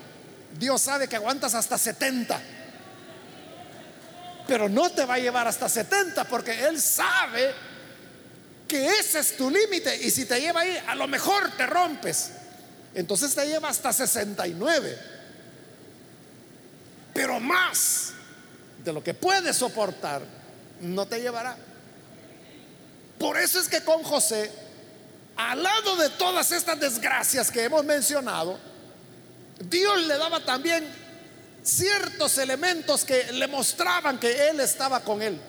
Dios 0.57 0.81
sabe 0.81 1.09
que 1.09 1.17
aguantas 1.17 1.55
hasta 1.55 1.77
70. 1.77 2.41
Pero 4.47 4.69
no 4.69 4.91
te 4.91 5.05
va 5.05 5.15
a 5.15 5.19
llevar 5.19 5.49
hasta 5.49 5.69
70 5.69 6.23
porque 6.25 6.67
Él 6.67 6.81
sabe 6.81 7.53
que 8.69 8.87
ese 8.87 9.19
es 9.19 9.37
tu 9.37 9.51
límite. 9.51 9.97
Y 10.05 10.11
si 10.13 10.25
te 10.25 10.41
lleva 10.41 10.61
ahí, 10.61 10.81
a 10.87 10.95
lo 10.95 11.09
mejor 11.09 11.51
te 11.57 11.67
rompes. 11.67 12.31
Entonces 12.95 13.35
te 13.35 13.45
lleva 13.45 13.71
hasta 13.71 13.93
69. 13.93 15.18
Pero 17.19 17.41
más 17.41 18.13
de 18.85 18.93
lo 18.93 19.03
que 19.03 19.13
puedes 19.13 19.57
soportar, 19.57 20.23
no 20.83 21.05
te 21.05 21.21
llevará. 21.21 21.57
Por 23.19 23.37
eso 23.37 23.59
es 23.59 23.67
que 23.67 23.83
con 23.83 24.05
José, 24.05 24.53
al 25.35 25.61
lado 25.61 25.97
de 25.97 26.11
todas 26.11 26.53
estas 26.53 26.79
desgracias 26.79 27.51
que 27.51 27.65
hemos 27.65 27.85
mencionado, 27.85 28.57
Dios 29.59 30.07
le 30.07 30.17
daba 30.17 30.45
también 30.45 30.89
ciertos 31.65 32.39
elementos 32.39 33.05
que 33.05 33.33
le 33.33 33.49
mostraban 33.49 34.21
que 34.21 34.51
Él 34.51 34.61
estaba 34.61 35.01
con 35.01 35.21
Él. 35.21 35.41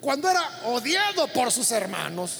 Cuando 0.00 0.28
era 0.28 0.62
odiado 0.64 1.28
por 1.28 1.52
sus 1.52 1.70
hermanos, 1.70 2.38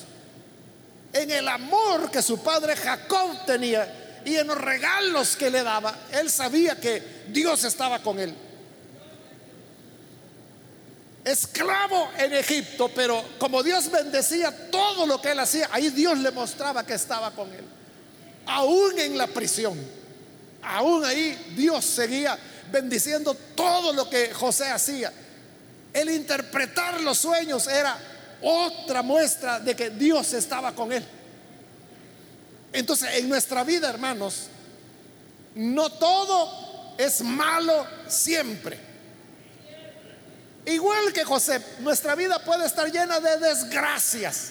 en 1.13 1.31
el 1.31 1.47
amor 1.47 2.11
que 2.11 2.21
su 2.21 2.43
padre 2.43 2.75
Jacob 2.75 3.47
tenía 3.47 4.04
y 4.25 4.37
en 4.37 4.47
los 4.47 4.59
regalos 4.59 5.37
que 5.37 5.51
le 5.51 5.63
daba, 5.63 5.95
Él 6.13 6.31
sabía 6.31 6.81
que 6.81 7.25
Dios 7.29 7.65
estaba 7.65 8.01
con 8.01 8.19
Él 8.19 8.35
esclavo 11.25 12.11
en 12.19 12.35
Egipto, 12.35 12.91
pero 12.95 13.25
como 13.39 13.63
Dios 13.63 13.91
bendecía 13.91 14.71
todo 14.71 15.07
lo 15.07 15.21
que 15.21 15.31
él 15.31 15.41
hacía, 15.41 15.69
ahí 15.73 15.89
Dios 15.91 16.19
le 16.19 16.31
mostraba 16.31 16.85
que 16.85 16.95
estaba 16.95 17.31
con 17.31 17.51
él. 17.53 17.65
Aún 18.47 18.99
en 18.99 19.17
la 19.17 19.27
prisión, 19.27 19.79
aún 20.63 21.05
ahí 21.05 21.53
Dios 21.57 21.85
seguía 21.85 22.39
bendiciendo 22.71 23.35
todo 23.55 23.93
lo 23.93 24.09
que 24.09 24.33
José 24.35 24.67
hacía. 24.67 25.13
El 25.93 26.11
interpretar 26.11 27.01
los 27.01 27.19
sueños 27.19 27.67
era 27.69 27.97
otra 28.43 29.03
muestra 29.03 29.61
de 29.61 29.75
que 29.75 29.91
Dios 29.91 30.35
estaba 30.35 30.73
con 30.73 30.93
él. 30.93 31.05
Entonces, 32.75 33.09
en 33.15 33.29
nuestra 33.29 33.63
vida, 33.63 33.89
hermanos, 33.89 34.49
no 35.55 35.91
todo 35.91 36.95
es 36.99 37.23
malo 37.23 37.87
siempre. 38.09 38.77
Igual 40.67 41.13
que 41.13 41.25
José, 41.25 41.63
nuestra 41.79 42.17
vida 42.17 42.45
puede 42.45 42.67
estar 42.67 42.91
llena 42.91 43.21
de 43.21 43.39
desgracias. 43.39 44.51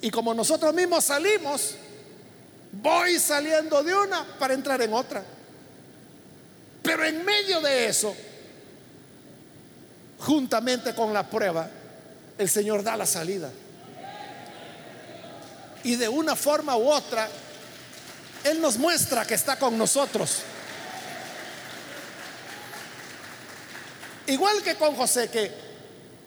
Y 0.00 0.12
como 0.12 0.32
nosotros 0.32 0.72
mismos 0.72 1.04
salimos, 1.04 1.74
voy 2.70 3.18
saliendo 3.18 3.82
de 3.82 3.92
una 3.92 4.24
para 4.38 4.54
entrar 4.54 4.80
en 4.80 4.92
otra. 4.92 5.24
Pero 6.84 7.04
en 7.04 7.24
medio 7.24 7.60
de 7.60 7.86
eso, 7.86 8.14
juntamente 10.20 10.94
con 10.94 11.12
la 11.12 11.28
prueba, 11.28 11.68
el 12.38 12.48
Señor 12.48 12.84
da 12.84 12.96
la 12.96 13.06
salida. 13.06 13.50
Y 15.84 15.96
de 15.96 16.08
una 16.08 16.36
forma 16.36 16.76
u 16.76 16.90
otra, 16.90 17.28
Él 18.44 18.60
nos 18.60 18.76
muestra 18.76 19.24
que 19.26 19.34
está 19.34 19.58
con 19.58 19.76
nosotros. 19.78 20.42
Igual 24.26 24.62
que 24.62 24.76
con 24.76 24.94
José, 24.94 25.28
que 25.28 25.50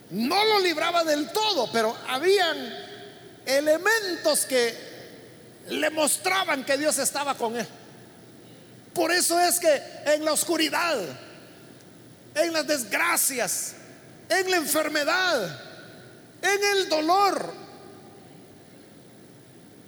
no 0.09 0.43
lo 0.45 0.59
libraba 0.59 1.03
del 1.03 1.31
todo, 1.31 1.71
pero 1.71 1.95
habían 2.07 2.57
elementos 3.45 4.45
que 4.45 4.93
le 5.69 5.89
mostraban 5.89 6.65
que 6.65 6.77
Dios 6.77 6.97
estaba 6.99 7.35
con 7.35 7.55
él. 7.57 7.67
Por 8.93 9.11
eso 9.11 9.39
es 9.39 9.59
que 9.59 9.81
en 10.05 10.23
la 10.25 10.33
oscuridad, 10.33 10.97
en 12.35 12.53
las 12.53 12.67
desgracias, 12.67 13.73
en 14.29 14.51
la 14.51 14.57
enfermedad, 14.57 15.59
en 16.41 16.77
el 16.77 16.89
dolor, 16.89 17.53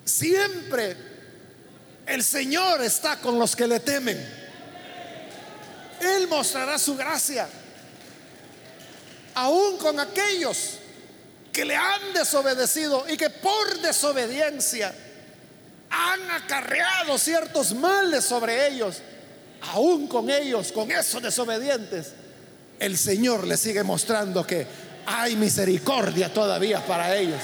siempre 0.06 0.96
el 2.06 2.24
Señor 2.24 2.82
está 2.84 3.20
con 3.20 3.38
los 3.38 3.56
que 3.56 3.68
le 3.68 3.80
temen. 3.80 4.18
Él 6.00 6.28
mostrará 6.28 6.78
su 6.78 6.96
gracia 6.96 7.48
aún 9.34 9.78
con 9.78 10.00
aquellos 10.00 10.80
que 11.52 11.66
le 11.66 11.76
han 11.76 12.14
desobedecido 12.14 13.06
y 13.10 13.18
que 13.18 13.30
por 13.30 13.80
desobediencia 13.82 14.94
han 15.90 16.32
acarreado 16.32 17.18
ciertos 17.18 17.74
males 17.74 18.26
sobre 18.26 18.68
ellos, 18.68 19.02
aún 19.74 20.08
con 20.08 20.30
ellos, 20.30 20.72
con 20.72 20.92
esos 20.92 21.22
desobedientes, 21.22 22.14
el 22.80 22.98
Señor 22.98 23.48
le 23.48 23.56
sigue 23.56 23.84
mostrando 23.84 24.46
que 24.46 24.68
hay 25.06 25.36
misericordia 25.36 26.34
todavía 26.34 26.86
para 26.86 27.16
ellos. 27.16 27.42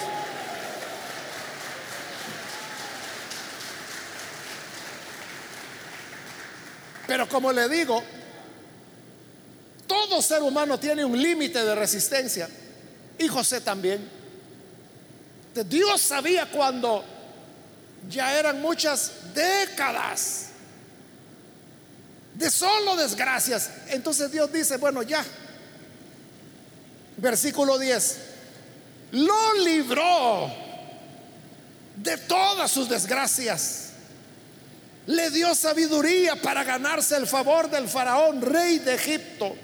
Pero 7.11 7.27
como 7.27 7.51
le 7.51 7.67
digo, 7.67 8.01
todo 9.85 10.21
ser 10.21 10.41
humano 10.43 10.79
tiene 10.79 11.03
un 11.03 11.21
límite 11.21 11.61
de 11.61 11.75
resistencia. 11.75 12.47
Y 13.19 13.27
José 13.27 13.59
también. 13.59 14.09
Dios 15.65 15.99
sabía 15.99 16.49
cuando 16.49 17.03
ya 18.09 18.39
eran 18.39 18.61
muchas 18.61 19.11
décadas 19.33 20.51
de 22.33 22.49
solo 22.49 22.95
desgracias. 22.95 23.69
Entonces 23.89 24.31
Dios 24.31 24.49
dice, 24.53 24.77
bueno, 24.77 25.03
ya. 25.03 25.25
Versículo 27.17 27.77
10. 27.77 28.17
Lo 29.11 29.53
libró 29.65 30.49
de 31.97 32.15
todas 32.19 32.71
sus 32.71 32.87
desgracias. 32.87 33.90
Le 35.07 35.29
dio 35.31 35.53
sabiduría 35.55 36.35
para 36.35 36.63
ganarse 36.63 37.15
el 37.15 37.27
favor 37.27 37.69
del 37.69 37.87
faraón, 37.87 38.41
rey 38.41 38.79
de 38.79 38.93
Egipto 38.95 39.55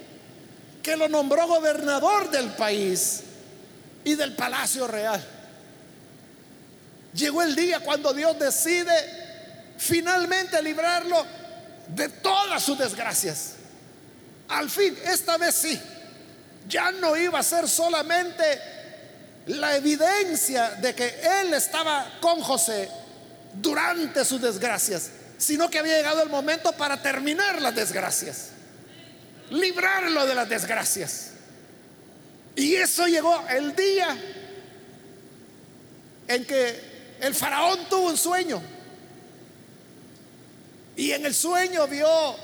que 0.87 0.95
lo 0.95 1.09
nombró 1.09 1.45
gobernador 1.47 2.31
del 2.31 2.51
país 2.51 3.19
y 4.05 4.15
del 4.15 4.37
palacio 4.37 4.87
real. 4.87 5.21
Llegó 7.13 7.41
el 7.41 7.57
día 7.57 7.81
cuando 7.81 8.13
Dios 8.13 8.39
decide 8.39 8.93
finalmente 9.77 10.61
librarlo 10.61 11.25
de 11.89 12.07
todas 12.07 12.63
sus 12.63 12.77
desgracias. 12.77 13.55
Al 14.47 14.69
fin, 14.69 14.97
esta 15.03 15.35
vez 15.35 15.55
sí, 15.55 15.77
ya 16.69 16.89
no 16.91 17.17
iba 17.17 17.39
a 17.39 17.43
ser 17.43 17.67
solamente 17.67 18.43
la 19.47 19.75
evidencia 19.75 20.69
de 20.75 20.95
que 20.95 21.19
él 21.41 21.53
estaba 21.53 22.17
con 22.21 22.39
José 22.39 22.89
durante 23.55 24.23
sus 24.23 24.41
desgracias, 24.41 25.09
sino 25.37 25.69
que 25.69 25.79
había 25.79 25.97
llegado 25.97 26.21
el 26.21 26.29
momento 26.29 26.71
para 26.73 27.01
terminar 27.01 27.61
las 27.61 27.75
desgracias 27.75 28.51
librarlo 29.49 30.25
de 30.25 30.35
las 30.35 30.49
desgracias. 30.49 31.31
Y 32.55 32.75
eso 32.75 33.07
llegó 33.07 33.45
el 33.49 33.75
día 33.75 34.17
en 36.27 36.45
que 36.45 37.17
el 37.21 37.35
faraón 37.35 37.87
tuvo 37.89 38.09
un 38.09 38.17
sueño. 38.17 38.61
Y 40.95 41.11
en 41.11 41.25
el 41.25 41.35
sueño 41.35 41.87
vio 41.87 42.35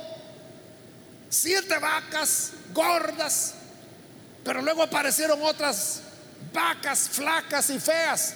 siete 1.30 1.80
vacas 1.80 2.52
gordas, 2.74 3.56
pero 4.44 4.62
luego 4.62 4.84
aparecieron 4.84 5.42
otras 5.42 6.02
vacas 6.54 7.10
flacas 7.10 7.70
y 7.72 7.80
feas. 7.80 8.36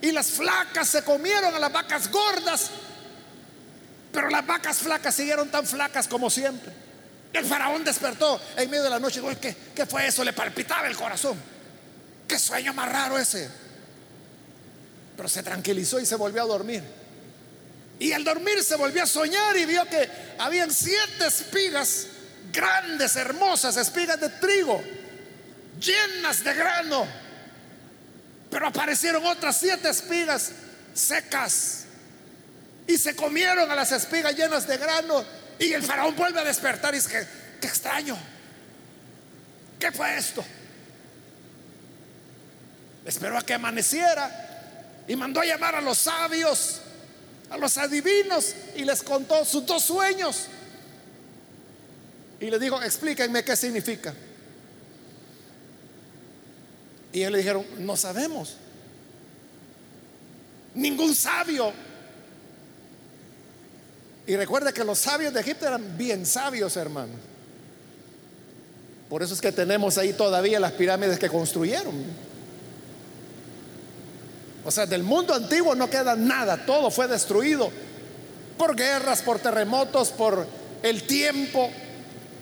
Y 0.00 0.12
las 0.12 0.30
flacas 0.30 0.88
se 0.88 1.04
comieron 1.04 1.54
a 1.54 1.58
las 1.58 1.70
vacas 1.70 2.10
gordas, 2.10 2.70
pero 4.12 4.28
las 4.28 4.46
vacas 4.46 4.78
flacas 4.78 5.14
siguieron 5.14 5.50
tan 5.50 5.66
flacas 5.66 6.08
como 6.08 6.30
siempre. 6.30 6.72
El 7.32 7.44
faraón 7.44 7.84
despertó 7.84 8.40
en 8.56 8.68
medio 8.68 8.82
de 8.82 8.90
la 8.90 8.98
noche. 8.98 9.20
¿Qué, 9.40 9.56
¿Qué 9.74 9.86
fue 9.86 10.06
eso? 10.06 10.24
Le 10.24 10.32
palpitaba 10.32 10.88
el 10.88 10.96
corazón. 10.96 11.38
Qué 12.26 12.38
sueño 12.38 12.74
más 12.74 12.90
raro 12.90 13.18
ese. 13.18 13.48
Pero 15.16 15.28
se 15.28 15.42
tranquilizó 15.42 16.00
y 16.00 16.06
se 16.06 16.16
volvió 16.16 16.42
a 16.42 16.46
dormir. 16.46 16.82
Y 18.00 18.12
al 18.12 18.24
dormir 18.24 18.64
se 18.64 18.76
volvió 18.76 19.02
a 19.02 19.06
soñar 19.06 19.56
y 19.56 19.66
vio 19.66 19.84
que 19.84 20.08
habían 20.38 20.72
siete 20.72 21.26
espigas 21.26 22.06
grandes, 22.52 23.14
hermosas, 23.14 23.76
espigas 23.76 24.18
de 24.18 24.28
trigo, 24.30 24.82
llenas 25.78 26.42
de 26.42 26.54
grano. 26.54 27.06
Pero 28.50 28.66
aparecieron 28.66 29.24
otras 29.26 29.58
siete 29.58 29.90
espigas 29.90 30.50
secas 30.94 31.84
y 32.90 32.98
se 32.98 33.14
comieron 33.14 33.70
a 33.70 33.76
las 33.76 33.92
espigas 33.92 34.34
llenas 34.34 34.66
de 34.66 34.76
grano 34.76 35.24
Y 35.58 35.72
el 35.72 35.82
faraón 35.82 36.16
vuelve 36.16 36.40
a 36.40 36.44
despertar 36.44 36.92
y 36.92 36.96
dice, 36.96 37.26
qué 37.60 37.66
extraño. 37.66 38.16
¿Qué 39.78 39.92
fue 39.92 40.16
esto? 40.16 40.44
Esperó 43.04 43.38
a 43.38 43.42
que 43.42 43.54
amaneciera 43.54 45.04
y 45.06 45.16
mandó 45.16 45.40
a 45.40 45.44
llamar 45.44 45.74
a 45.74 45.80
los 45.80 45.98
sabios, 45.98 46.80
a 47.50 47.56
los 47.56 47.78
adivinos 47.78 48.54
y 48.74 48.84
les 48.84 49.02
contó 49.02 49.44
sus 49.44 49.64
dos 49.64 49.84
sueños. 49.84 50.46
Y 52.40 52.50
le 52.50 52.58
dijo, 52.58 52.82
explíquenme 52.82 53.44
qué 53.44 53.54
significa. 53.54 54.14
Y 57.12 57.20
ellos 57.20 57.32
le 57.32 57.38
dijeron, 57.38 57.66
no 57.78 57.96
sabemos. 57.96 58.56
Ningún 60.74 61.14
sabio. 61.14 61.72
Y 64.26 64.36
recuerda 64.36 64.72
que 64.72 64.84
los 64.84 64.98
sabios 64.98 65.32
de 65.34 65.40
Egipto 65.40 65.66
eran 65.66 65.96
bien 65.96 66.24
sabios, 66.26 66.76
hermanos. 66.76 67.16
Por 69.08 69.22
eso 69.22 69.34
es 69.34 69.40
que 69.40 69.50
tenemos 69.50 69.98
ahí 69.98 70.12
todavía 70.12 70.60
las 70.60 70.72
pirámides 70.72 71.18
que 71.18 71.28
construyeron. 71.28 71.94
O 74.64 74.70
sea, 74.70 74.86
del 74.86 75.02
mundo 75.02 75.34
antiguo 75.34 75.74
no 75.74 75.90
queda 75.90 76.14
nada, 76.14 76.64
todo 76.64 76.90
fue 76.90 77.08
destruido 77.08 77.70
por 78.56 78.76
guerras, 78.76 79.22
por 79.22 79.38
terremotos, 79.38 80.10
por 80.10 80.46
el 80.82 81.02
tiempo, 81.04 81.70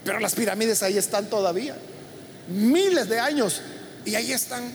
pero 0.05 0.19
las 0.19 0.35
pirámides 0.35 0.83
ahí 0.83 0.99
están 0.99 1.31
todavía. 1.31 1.77
Miles 2.49 3.09
de 3.09 3.21
años 3.21 3.63
y 4.05 4.15
ahí 4.15 4.33
están. 4.33 4.73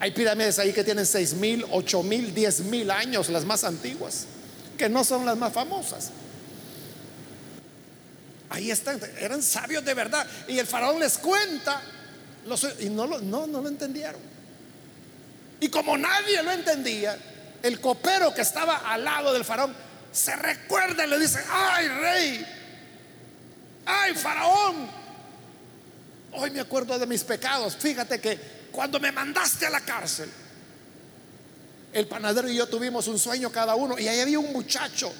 Hay 0.00 0.10
pirámides 0.10 0.58
ahí 0.58 0.72
que 0.72 0.84
tienen 0.84 1.06
seis 1.06 1.34
mil, 1.34 1.64
ocho 1.70 2.02
mil, 2.02 2.34
diez 2.34 2.60
mil 2.60 2.90
años, 2.90 3.28
las 3.28 3.44
más 3.44 3.64
antiguas, 3.64 4.26
que 4.78 4.88
no 4.88 5.04
son 5.04 5.26
las 5.26 5.36
más 5.36 5.52
famosas. 5.52 6.10
Ahí 8.50 8.70
están, 8.70 8.98
eran 9.18 9.42
sabios 9.42 9.84
de 9.84 9.92
verdad. 9.92 10.26
Y 10.46 10.58
el 10.58 10.66
faraón 10.66 10.98
les 10.98 11.18
cuenta, 11.18 11.82
y 12.80 12.88
no 12.88 13.06
lo, 13.06 13.20
no, 13.20 13.46
no 13.46 13.60
lo 13.60 13.68
entendieron. 13.68 14.20
Y 15.60 15.68
como 15.68 15.98
nadie 15.98 16.42
lo 16.42 16.52
entendía, 16.52 17.18
el 17.62 17.80
copero 17.80 18.32
que 18.32 18.42
estaba 18.42 18.76
al 18.90 19.04
lado 19.04 19.32
del 19.32 19.44
faraón 19.44 19.74
se 20.12 20.34
recuerda 20.36 21.04
y 21.04 21.10
le 21.10 21.18
dice, 21.18 21.40
ay 21.50 21.88
rey, 21.88 22.46
ay 23.84 24.14
faraón, 24.14 24.88
hoy 26.32 26.50
me 26.52 26.60
acuerdo 26.60 26.98
de 26.98 27.06
mis 27.06 27.24
pecados. 27.24 27.76
Fíjate 27.76 28.20
que 28.20 28.38
cuando 28.70 29.00
me 29.00 29.12
mandaste 29.12 29.66
a 29.66 29.70
la 29.70 29.80
cárcel, 29.80 30.30
el 31.92 32.06
panadero 32.06 32.48
y 32.48 32.56
yo 32.56 32.66
tuvimos 32.66 33.08
un 33.08 33.18
sueño 33.18 33.50
cada 33.50 33.74
uno 33.74 33.98
y 33.98 34.08
ahí 34.08 34.20
había 34.20 34.38
un 34.38 34.52
muchacho 34.52 35.12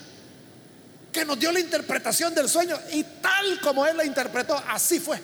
que 1.13 1.25
nos 1.25 1.39
dio 1.39 1.51
la 1.51 1.61
interpretación 1.61 2.35
del 2.35 2.49
sueño 2.49 2.79
y 2.93 3.03
tal 3.03 3.61
como 3.61 3.87
él 3.87 3.97
la 3.97 4.05
interpretó, 4.05 4.61
así 4.69 5.01
fue. 5.01 5.21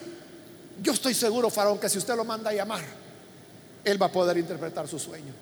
Yo 0.82 0.92
estoy 0.92 1.14
seguro, 1.14 1.50
Faraón, 1.50 1.78
que 1.78 1.88
si 1.88 1.98
usted 1.98 2.16
lo 2.16 2.24
manda 2.24 2.50
a 2.50 2.54
llamar, 2.54 2.82
él 3.84 4.00
va 4.00 4.06
a 4.06 4.12
poder 4.12 4.38
interpretar 4.38 4.88
su 4.88 4.98
sueño. 4.98 5.32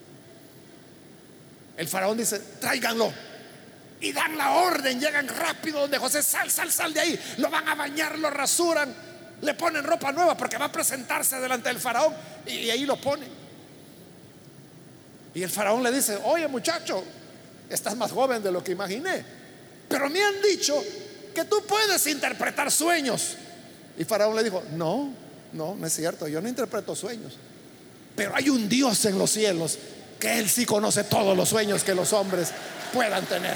El 1.76 1.88
faraón 1.88 2.18
dice, 2.18 2.38
tráiganlo. 2.60 3.12
Y 4.00 4.12
dan 4.12 4.36
la 4.36 4.50
orden, 4.52 5.00
llegan 5.00 5.28
rápido 5.28 5.80
donde 5.80 5.96
José, 5.98 6.22
sal, 6.22 6.50
sal, 6.50 6.72
sal 6.72 6.92
de 6.92 7.00
ahí. 7.00 7.20
Lo 7.38 7.50
van 7.50 7.68
a 7.68 7.74
bañar, 7.74 8.18
lo 8.18 8.30
rasuran, 8.30 8.92
le 9.40 9.54
ponen 9.54 9.84
ropa 9.84 10.10
nueva 10.12 10.36
porque 10.36 10.58
va 10.58 10.66
a 10.66 10.72
presentarse 10.72 11.38
delante 11.38 11.68
del 11.68 11.78
faraón. 11.78 12.14
Y, 12.46 12.68
ahí 12.68 12.84
lo 12.84 13.00
ponen. 13.00 13.41
Y 15.34 15.42
el 15.42 15.50
faraón 15.50 15.82
le 15.82 15.90
dice, 15.90 16.18
oye 16.24 16.46
muchacho, 16.48 17.02
estás 17.70 17.96
más 17.96 18.12
joven 18.12 18.42
de 18.42 18.52
lo 18.52 18.62
que 18.62 18.72
imaginé. 18.72 19.24
Pero 19.88 20.08
me 20.08 20.22
han 20.22 20.40
dicho 20.42 20.82
que 21.34 21.44
tú 21.44 21.62
puedes 21.66 22.06
interpretar 22.06 22.70
sueños. 22.70 23.36
Y 23.98 24.04
Faraón 24.04 24.34
le 24.34 24.42
dijo, 24.42 24.62
no, 24.72 25.12
no, 25.52 25.74
no 25.74 25.86
es 25.86 25.92
cierto, 25.92 26.28
yo 26.28 26.40
no 26.40 26.48
interpreto 26.48 26.94
sueños. 26.94 27.34
Pero 28.16 28.34
hay 28.34 28.48
un 28.48 28.68
Dios 28.68 29.04
en 29.04 29.18
los 29.18 29.30
cielos 29.30 29.78
que 30.18 30.38
Él 30.38 30.48
sí 30.48 30.64
conoce 30.64 31.04
todos 31.04 31.36
los 31.36 31.48
sueños 31.48 31.82
que 31.82 31.94
los 31.94 32.12
hombres 32.12 32.48
puedan 32.92 33.24
tener. 33.26 33.54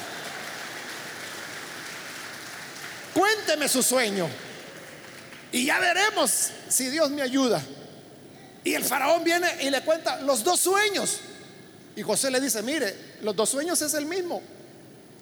Cuénteme 3.15 3.69
su 3.69 3.83
sueño 3.83 4.29
y 5.53 5.65
ya 5.65 5.79
veremos 5.79 6.51
si 6.69 6.89
Dios 6.91 7.11
me 7.11 7.23
ayuda. 7.23 7.63
Y 8.63 8.75
el 8.75 8.85
faraón 8.85 9.25
viene 9.25 9.49
y 9.63 9.71
le 9.71 9.81
cuenta 9.83 10.21
los 10.23 10.43
dos 10.43 10.61
sueños. 10.61 11.21
Y 11.97 12.03
José 12.03 12.31
le 12.31 12.41
dice, 12.41 12.63
mire, 12.63 12.95
los 13.23 13.35
dos 13.35 13.49
sueños 13.49 13.81
es 13.81 13.95
el 13.95 14.05
mismo. 14.05 14.43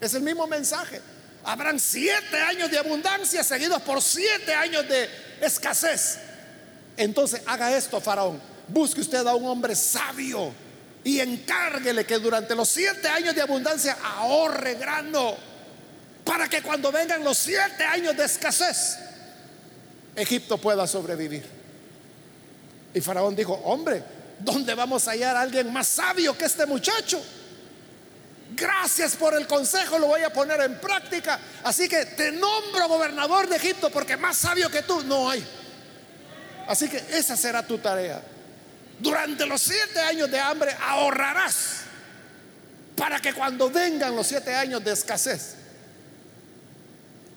Es 0.00 0.12
el 0.14 0.22
mismo 0.22 0.46
mensaje. 0.46 1.00
Habrán 1.44 1.78
siete 1.78 2.36
años 2.40 2.70
de 2.70 2.78
abundancia 2.78 3.44
seguidos 3.44 3.80
por 3.82 4.02
siete 4.02 4.52
años 4.52 4.86
de 4.88 5.08
escasez. 5.40 6.18
Entonces 6.96 7.42
haga 7.46 7.76
esto, 7.76 8.00
faraón. 8.00 8.40
Busque 8.66 9.00
usted 9.00 9.24
a 9.26 9.34
un 9.34 9.46
hombre 9.46 9.76
sabio 9.76 10.52
y 11.04 11.20
encárguele 11.20 12.04
que 12.04 12.18
durante 12.18 12.54
los 12.54 12.68
siete 12.68 13.08
años 13.08 13.34
de 13.34 13.42
abundancia 13.42 13.96
ahorre 14.02 14.74
grano 14.74 15.36
para 16.24 16.48
que 16.48 16.62
cuando 16.62 16.90
vengan 16.90 17.22
los 17.22 17.36
siete 17.36 17.84
años 17.84 18.16
de 18.16 18.24
escasez, 18.24 18.98
Egipto 20.16 20.58
pueda 20.58 20.86
sobrevivir. 20.86 21.44
Y 22.94 23.00
Faraón 23.00 23.36
dijo, 23.36 23.52
hombre, 23.64 24.02
¿dónde 24.40 24.74
vamos 24.74 25.06
a 25.06 25.12
hallar 25.12 25.36
a 25.36 25.40
alguien 25.42 25.72
más 25.72 25.86
sabio 25.86 26.36
que 26.36 26.44
este 26.44 26.66
muchacho? 26.66 27.22
Gracias 28.54 29.16
por 29.16 29.34
el 29.34 29.46
consejo, 29.46 29.98
lo 29.98 30.06
voy 30.06 30.22
a 30.22 30.32
poner 30.32 30.60
en 30.60 30.78
práctica. 30.80 31.40
Así 31.64 31.88
que 31.88 32.06
te 32.06 32.30
nombro 32.32 32.88
gobernador 32.88 33.48
de 33.48 33.56
Egipto 33.56 33.90
porque 33.90 34.16
más 34.16 34.36
sabio 34.36 34.70
que 34.70 34.82
tú 34.82 35.02
no 35.04 35.28
hay. 35.28 35.44
Así 36.66 36.88
que 36.88 36.98
esa 37.10 37.36
será 37.36 37.66
tu 37.66 37.78
tarea. 37.78 38.22
Durante 39.00 39.44
los 39.46 39.60
siete 39.60 40.00
años 40.00 40.30
de 40.30 40.38
hambre 40.38 40.76
ahorrarás 40.80 41.80
para 42.96 43.20
que 43.20 43.34
cuando 43.34 43.70
vengan 43.70 44.14
los 44.14 44.26
siete 44.26 44.54
años 44.54 44.84
de 44.84 44.92
escasez, 44.92 45.56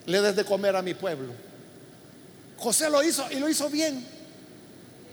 le 0.06 0.20
des 0.20 0.36
de 0.36 0.44
comer 0.44 0.76
a 0.76 0.82
mi 0.82 0.94
pueblo. 0.94 1.32
José 2.56 2.88
lo 2.88 3.02
hizo 3.02 3.26
y 3.30 3.36
lo 3.36 3.48
hizo 3.48 3.68
bien. 3.68 4.06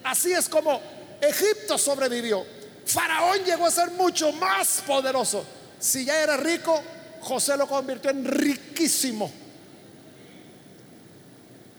Así 0.04 0.34
es 0.34 0.48
como 0.48 0.82
Egipto 1.22 1.78
sobrevivió. 1.78 2.46
Faraón 2.86 3.40
llegó 3.44 3.66
a 3.66 3.72
ser 3.72 3.92
mucho 3.92 4.32
más 4.34 4.84
poderoso. 4.86 5.44
Si 5.80 6.06
ya 6.06 6.22
era 6.22 6.38
rico, 6.38 6.82
José 7.22 7.58
lo 7.58 7.68
convirtió 7.68 8.12
en 8.12 8.26
riquísimo. 8.26 9.32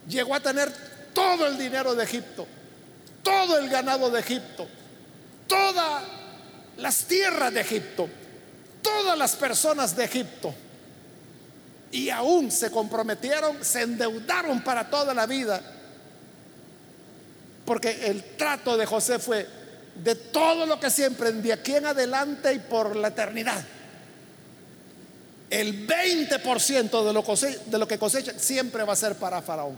Llegó 0.09 0.35
a 0.35 0.40
tener 0.40 0.72
todo 1.12 1.46
el 1.46 1.57
dinero 1.57 1.94
de 1.94 2.05
Egipto, 2.05 2.46
todo 3.22 3.59
el 3.59 3.68
ganado 3.68 4.11
de 4.11 4.20
Egipto, 4.20 4.68
todas 5.46 6.03
las 6.77 7.05
tierras 7.05 7.53
de 7.53 7.61
Egipto, 7.61 8.09
todas 8.83 9.16
las 9.16 9.35
personas 9.37 9.96
de 9.96 10.05
Egipto. 10.05 10.55
Y 11.90 12.11
aún 12.11 12.51
se 12.51 12.70
comprometieron, 12.70 13.64
se 13.64 13.83
endeudaron 13.83 14.62
para 14.62 14.90
toda 14.90 15.14
la 15.14 15.27
vida. 15.27 15.61
Porque 17.66 18.07
el 18.07 18.22
trato 18.37 18.76
de 18.76 18.87
José 18.87 19.18
fue 19.18 19.46
de 20.02 20.14
todo 20.14 20.64
lo 20.64 20.81
que 20.81 20.88
siempre 20.88 21.33
de 21.33 21.52
aquí 21.52 21.74
en 21.74 21.87
adelante 21.87 22.55
y 22.55 22.59
por 22.61 22.96
la 22.96 23.09
eternidad 23.09 23.62
el 25.50 25.87
20% 25.87 27.05
de 27.05 27.12
lo, 27.12 27.70
de 27.70 27.79
lo 27.79 27.88
que 27.88 27.98
cosecha 27.98 28.33
siempre 28.38 28.83
va 28.85 28.92
a 28.92 28.96
ser 28.96 29.14
para 29.14 29.42
Faraón. 29.42 29.76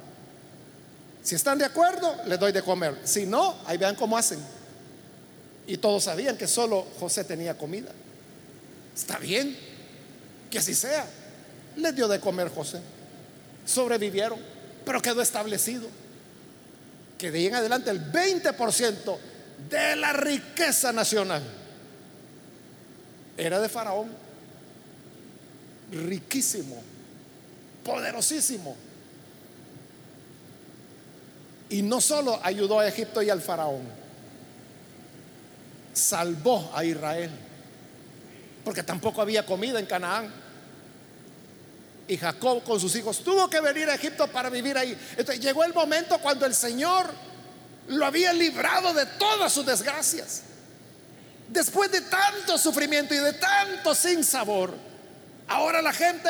Si 1.23 1.35
están 1.35 1.59
de 1.59 1.65
acuerdo, 1.65 2.15
les 2.27 2.39
doy 2.39 2.53
de 2.53 2.63
comer. 2.63 2.99
Si 3.05 3.27
no, 3.27 3.57
ahí 3.67 3.77
vean 3.77 3.95
cómo 3.95 4.17
hacen. 4.17 4.39
Y 5.67 5.77
todos 5.77 6.05
sabían 6.05 6.39
que 6.39 6.47
solo 6.47 6.87
José 6.99 7.25
tenía 7.25 7.59
comida. 7.59 7.91
Está 8.97 9.19
bien, 9.19 9.57
que 10.51 10.59
así 10.59 10.75
sea. 10.75 11.07
Les 11.77 11.95
dio 11.95 12.09
de 12.09 12.19
comer 12.19 12.49
José. 12.49 12.81
Sobrevivieron, 13.67 14.39
pero 14.87 15.03
quedó 15.03 15.21
establecido 15.21 15.87
que 17.19 17.31
de 17.31 17.39
ahí 17.41 17.47
en 17.47 17.57
adelante 17.57 17.91
el 17.91 18.13
20% 18.13 19.19
de 19.69 19.97
la 19.97 20.13
riqueza 20.13 20.93
nacional 20.93 21.43
era 23.37 23.61
de 23.61 23.69
Faraón 23.69 24.29
riquísimo, 25.93 26.81
poderosísimo. 27.85 28.77
Y 31.71 31.83
no 31.83 32.01
solo 32.01 32.41
ayudó 32.43 32.81
a 32.81 32.89
Egipto 32.89 33.21
y 33.23 33.29
al 33.29 33.43
faraón, 33.43 33.83
salvó 35.93 36.71
a 36.75 36.85
Israel, 36.85 37.31
porque 38.65 38.83
tampoco 38.83 39.21
había 39.21 39.45
comida 39.45 39.79
en 39.79 39.87
Canaán. 39.87 40.48
Y 42.09 42.17
Jacob 42.17 42.65
con 42.65 42.81
sus 42.81 42.95
hijos 42.97 43.23
tuvo 43.23 43.49
que 43.49 43.61
venir 43.61 43.89
a 43.89 43.95
Egipto 43.95 44.27
para 44.29 44.51
vivir 44.51 44.77
ahí. 44.77 44.99
Entonces 45.11 45.41
llegó 45.41 45.63
el 45.63 45.75
momento 45.75 46.19
cuando 46.19 46.47
el 46.47 46.55
Señor 46.55 47.07
lo 47.89 48.05
había 48.05 48.33
librado 48.33 48.93
de 48.93 49.07
todas 49.07 49.53
sus 49.53 49.65
desgracias. 49.65 50.43
Después 51.49 51.91
de 51.91 52.01
tanto 52.03 52.59
sufrimiento 52.59 53.15
y 53.15 53.19
de 53.19 53.35
tanto 53.35 53.95
sin 53.95 54.25
sabor, 54.25 54.75
Ahora 55.49 55.81
la 55.81 55.93
gente 55.93 56.29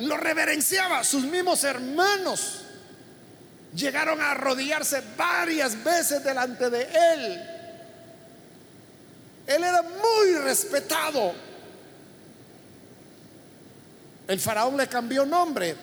lo 0.00 0.16
reverenciaba. 0.16 1.04
Sus 1.04 1.24
mismos 1.24 1.62
hermanos 1.64 2.62
llegaron 3.74 4.20
a 4.20 4.32
arrodillarse 4.32 5.02
varias 5.16 5.82
veces 5.82 6.22
delante 6.24 6.68
de 6.68 6.82
él. 6.82 7.50
Él 9.46 9.64
era 9.64 9.82
muy 9.82 10.34
respetado. 10.42 11.32
El 14.28 14.40
faraón 14.40 14.76
le 14.76 14.88
cambió 14.88 15.24
nombre, 15.24 15.76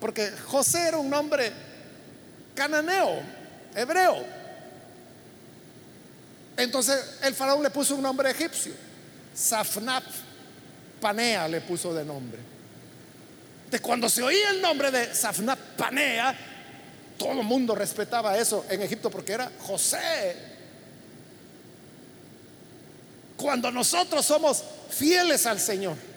porque 0.00 0.30
José 0.30 0.88
era 0.88 0.98
un 0.98 1.10
nombre 1.10 1.52
cananeo, 2.54 3.20
hebreo. 3.74 4.24
Entonces 6.56 7.18
el 7.22 7.34
faraón 7.34 7.62
le 7.62 7.70
puso 7.70 7.96
un 7.96 8.02
nombre 8.02 8.30
egipcio. 8.30 8.72
Safnap 9.34 10.04
Panea 11.00 11.48
le 11.48 11.60
puso 11.60 11.92
de 11.92 12.04
nombre. 12.04 12.38
De 13.70 13.80
cuando 13.80 14.08
se 14.08 14.22
oía 14.22 14.50
el 14.50 14.62
nombre 14.62 14.90
de 14.90 15.14
Safnap 15.14 15.58
Panea, 15.76 16.34
todo 17.18 17.40
el 17.40 17.46
mundo 17.46 17.74
respetaba 17.74 18.38
eso 18.38 18.64
en 18.70 18.82
Egipto 18.82 19.10
porque 19.10 19.32
era 19.32 19.50
José. 19.60 20.54
Cuando 23.36 23.70
nosotros 23.70 24.24
somos 24.24 24.62
fieles 24.90 25.44
al 25.46 25.58
Señor 25.58 26.13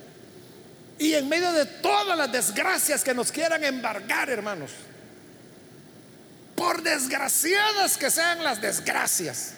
y 0.99 1.13
en 1.13 1.29
medio 1.29 1.51
de 1.51 1.65
todas 1.65 2.17
las 2.17 2.31
desgracias 2.31 3.03
que 3.03 3.13
nos 3.13 3.31
quieran 3.31 3.63
embargar, 3.63 4.29
hermanos, 4.29 4.71
por 6.55 6.81
desgraciadas 6.81 7.97
que 7.97 8.09
sean 8.09 8.43
las 8.43 8.59
desgracias, 8.59 9.53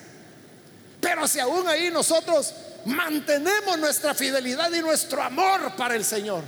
pero 0.99 1.27
si 1.27 1.39
aún 1.39 1.67
ahí 1.67 1.89
nosotros 1.91 2.53
mantenemos 2.85 3.79
nuestra 3.79 4.13
fidelidad 4.13 4.71
y 4.73 4.81
nuestro 4.81 5.21
amor 5.21 5.75
para 5.77 5.95
el 5.95 6.03
Señor, 6.03 6.43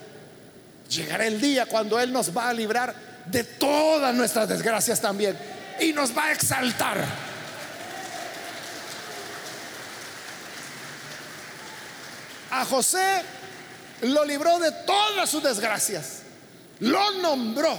llegará 0.90 1.26
el 1.26 1.40
día 1.40 1.66
cuando 1.66 2.00
Él 2.00 2.12
nos 2.12 2.36
va 2.36 2.50
a 2.50 2.54
librar 2.54 2.94
de 3.28 3.44
todas 3.44 4.14
nuestras 4.14 4.50
desgracias 4.50 5.00
también 5.00 5.38
y 5.80 5.94
nos 5.94 6.16
va 6.16 6.26
a 6.26 6.32
exaltar. 6.34 7.06
A 12.52 12.66
José 12.66 13.22
lo 14.02 14.26
libró 14.26 14.60
de 14.60 14.72
todas 14.86 15.30
sus 15.30 15.44
desgracias, 15.44 16.22
lo 16.80 17.12
nombró 17.22 17.78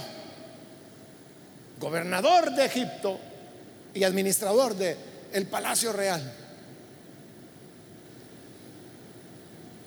gobernador 1.79 2.51
de 2.51 2.65
Egipto 2.65 3.19
y 3.93 4.03
administrador 4.03 4.75
del 4.75 4.97
el 5.33 5.47
palacio 5.47 5.91
real. 5.91 6.43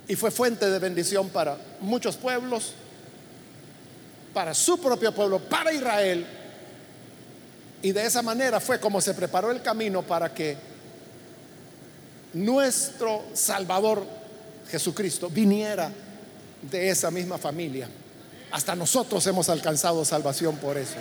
y 0.09 0.15
fue 0.15 0.31
fuente 0.31 0.71
de 0.71 0.79
bendición 0.79 1.29
para 1.31 1.57
muchos 1.81 2.17
pueblos, 2.17 2.73
para 4.33 4.55
su 4.55 4.79
propio 4.79 5.13
pueblo, 5.13 5.41
para 5.41 5.73
Israel. 5.73 6.27
Y 7.83 7.93
de 7.93 8.07
esa 8.07 8.23
manera 8.23 8.61
fue 8.61 8.79
como 8.79 9.01
se 9.01 9.15
preparó 9.15 9.51
el 9.51 9.63
camino 9.63 10.03
para 10.03 10.33
que 10.33 10.57
nuestro 12.35 13.25
Salvador 13.35 14.07
Jesucristo 14.71 15.29
viniera 15.29 15.91
de 16.63 16.91
esa 16.91 17.11
misma 17.11 17.39
familia. 17.39 17.89
Hasta 18.51 18.75
nosotros 18.75 19.27
hemos 19.27 19.49
alcanzado 19.49 20.05
salvación 20.05 20.57
por 20.57 20.79
eso. 20.79 20.97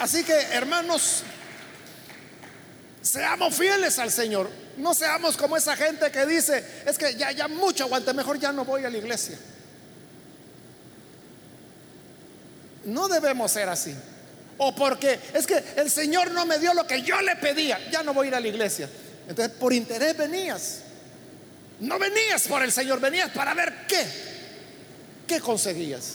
Así 0.00 0.22
que, 0.24 0.34
hermanos, 0.52 1.24
Seamos 3.08 3.54
fieles 3.54 3.98
al 3.98 4.10
Señor. 4.12 4.50
No 4.76 4.92
seamos 4.92 5.38
como 5.38 5.56
esa 5.56 5.74
gente 5.76 6.10
que 6.10 6.26
dice, 6.26 6.62
es 6.84 6.98
que 6.98 7.14
ya, 7.14 7.32
ya 7.32 7.48
mucho 7.48 7.84
aguante, 7.84 8.12
mejor 8.12 8.38
ya 8.38 8.52
no 8.52 8.66
voy 8.66 8.84
a 8.84 8.90
la 8.90 8.98
iglesia. 8.98 9.38
No 12.84 13.08
debemos 13.08 13.50
ser 13.50 13.68
así. 13.70 13.94
O 14.58 14.74
porque 14.74 15.18
es 15.32 15.46
que 15.46 15.62
el 15.76 15.90
Señor 15.90 16.32
no 16.32 16.44
me 16.44 16.58
dio 16.58 16.74
lo 16.74 16.86
que 16.86 17.02
yo 17.02 17.20
le 17.22 17.36
pedía, 17.36 17.78
ya 17.90 18.02
no 18.02 18.12
voy 18.12 18.26
a 18.26 18.28
ir 18.28 18.34
a 18.34 18.40
la 18.40 18.48
iglesia. 18.48 18.88
Entonces, 19.28 19.54
por 19.56 19.72
interés 19.72 20.16
venías. 20.16 20.80
No 21.80 21.98
venías 21.98 22.48
por 22.48 22.62
el 22.62 22.72
Señor, 22.72 23.00
venías 23.00 23.30
para 23.30 23.54
ver 23.54 23.86
qué. 23.86 24.04
¿Qué 25.26 25.40
conseguías? 25.40 26.14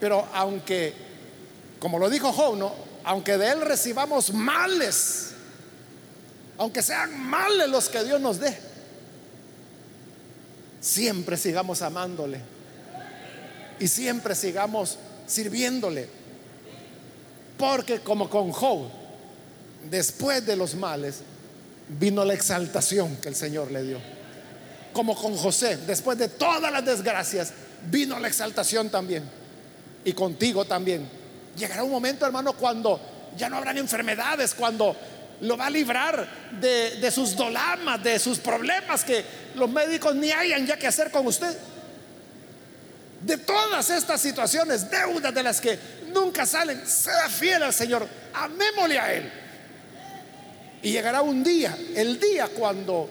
Pero 0.00 0.28
aunque, 0.32 0.94
como 1.78 1.98
lo 1.98 2.08
dijo 2.08 2.32
Job, 2.32 2.56
¿no? 2.56 2.74
aunque 3.04 3.36
de 3.36 3.50
Él 3.50 3.60
recibamos 3.60 4.32
males, 4.32 5.32
aunque 6.56 6.82
sean 6.82 7.18
males 7.20 7.68
los 7.68 7.88
que 7.88 8.02
Dios 8.02 8.20
nos 8.20 8.40
dé, 8.40 8.56
siempre 10.80 11.36
sigamos 11.36 11.82
amándole 11.82 12.40
y 13.78 13.88
siempre 13.88 14.34
sigamos 14.34 14.98
sirviéndole. 15.26 16.08
Porque 17.58 18.00
como 18.00 18.28
con 18.28 18.50
Job, 18.52 18.88
después 19.90 20.44
de 20.44 20.56
los 20.56 20.74
males, 20.74 21.20
vino 21.88 22.24
la 22.24 22.34
exaltación 22.34 23.16
que 23.16 23.28
el 23.28 23.34
Señor 23.34 23.70
le 23.70 23.82
dio. 23.82 23.98
Como 24.92 25.16
con 25.16 25.36
José, 25.36 25.76
después 25.86 26.18
de 26.18 26.28
todas 26.28 26.72
las 26.72 26.84
desgracias, 26.84 27.52
vino 27.90 28.18
la 28.18 28.28
exaltación 28.28 28.90
también. 28.90 29.24
Y 30.04 30.12
contigo 30.12 30.64
también 30.64 31.08
Llegará 31.56 31.84
un 31.84 31.90
momento, 31.90 32.26
hermano, 32.26 32.54
cuando 32.54 33.00
ya 33.36 33.48
no 33.48 33.56
habrán 33.56 33.78
enfermedades, 33.78 34.54
cuando 34.54 34.96
lo 35.40 35.56
va 35.56 35.66
a 35.66 35.70
librar 35.70 36.26
de, 36.60 37.10
sus 37.10 37.36
dolamas, 37.36 38.02
de 38.02 38.18
sus 38.18 38.38
problemas 38.38 39.04
que 39.04 39.24
los 39.54 39.70
médicos 39.70 40.14
ni 40.16 40.32
hayan 40.32 40.66
ya 40.66 40.76
que 40.76 40.86
hacer 40.86 41.10
con 41.10 41.26
usted. 41.26 41.56
De 43.24 43.38
todas 43.38 43.88
estas 43.88 44.20
situaciones, 44.20 44.90
deudas 44.90 45.34
de 45.34 45.42
las 45.42 45.58
que 45.60 45.78
nunca 46.12 46.44
salen, 46.44 46.86
sea 46.86 47.28
fiel 47.30 47.62
al 47.62 47.72
Señor, 47.72 48.06
amémosle 48.34 48.98
a 48.98 49.14
Él. 49.14 49.32
Y 50.82 50.92
llegará 50.92 51.22
un 51.22 51.42
día, 51.42 51.74
el 51.94 52.20
día 52.20 52.48
cuando, 52.48 53.08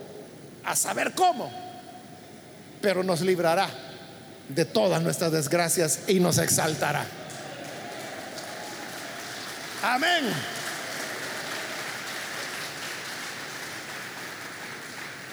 a 0.63 0.75
saber 0.75 1.13
cómo, 1.13 1.51
pero 2.79 3.03
nos 3.03 3.21
librará 3.21 3.67
de 4.49 4.65
todas 4.65 5.01
nuestras 5.01 5.31
desgracias 5.31 6.01
y 6.07 6.19
nos 6.19 6.37
exaltará. 6.37 7.05
Amén. 9.81 10.31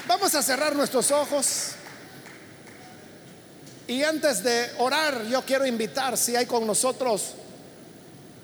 Vamos 0.08 0.34
a 0.34 0.42
cerrar 0.42 0.74
nuestros 0.74 1.10
ojos. 1.10 1.74
Y 3.90 4.04
antes 4.04 4.44
de 4.44 4.70
orar, 4.78 5.26
yo 5.26 5.42
quiero 5.42 5.66
invitar 5.66 6.16
si 6.16 6.36
hay 6.36 6.46
con 6.46 6.64
nosotros 6.64 7.32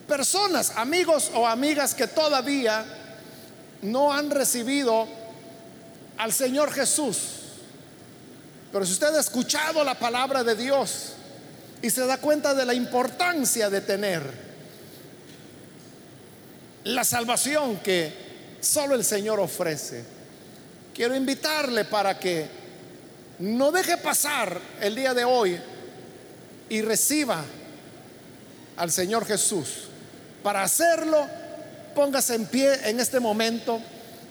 personas, 0.08 0.72
amigos 0.74 1.30
o 1.34 1.46
amigas 1.46 1.94
que 1.94 2.08
todavía 2.08 2.84
no 3.82 4.12
han 4.12 4.28
recibido 4.28 5.06
al 6.18 6.32
Señor 6.32 6.72
Jesús. 6.72 7.18
Pero 8.72 8.84
si 8.84 8.94
usted 8.94 9.14
ha 9.14 9.20
escuchado 9.20 9.84
la 9.84 9.96
palabra 9.96 10.42
de 10.42 10.56
Dios 10.56 11.12
y 11.80 11.90
se 11.90 12.04
da 12.06 12.18
cuenta 12.18 12.52
de 12.52 12.64
la 12.64 12.74
importancia 12.74 13.70
de 13.70 13.82
tener 13.82 14.22
la 16.82 17.04
salvación 17.04 17.76
que 17.76 18.12
solo 18.60 18.96
el 18.96 19.04
Señor 19.04 19.38
ofrece. 19.38 20.02
Quiero 20.92 21.14
invitarle 21.14 21.84
para 21.84 22.18
que 22.18 22.65
no 23.38 23.70
deje 23.72 23.96
pasar 23.98 24.60
el 24.80 24.94
día 24.94 25.14
de 25.14 25.24
hoy 25.24 25.60
y 26.68 26.82
reciba 26.82 27.44
al 28.76 28.90
Señor 28.90 29.26
Jesús. 29.26 29.88
Para 30.42 30.62
hacerlo, 30.62 31.26
póngase 31.94 32.34
en 32.34 32.46
pie 32.46 32.88
en 32.88 33.00
este 33.00 33.20
momento, 33.20 33.80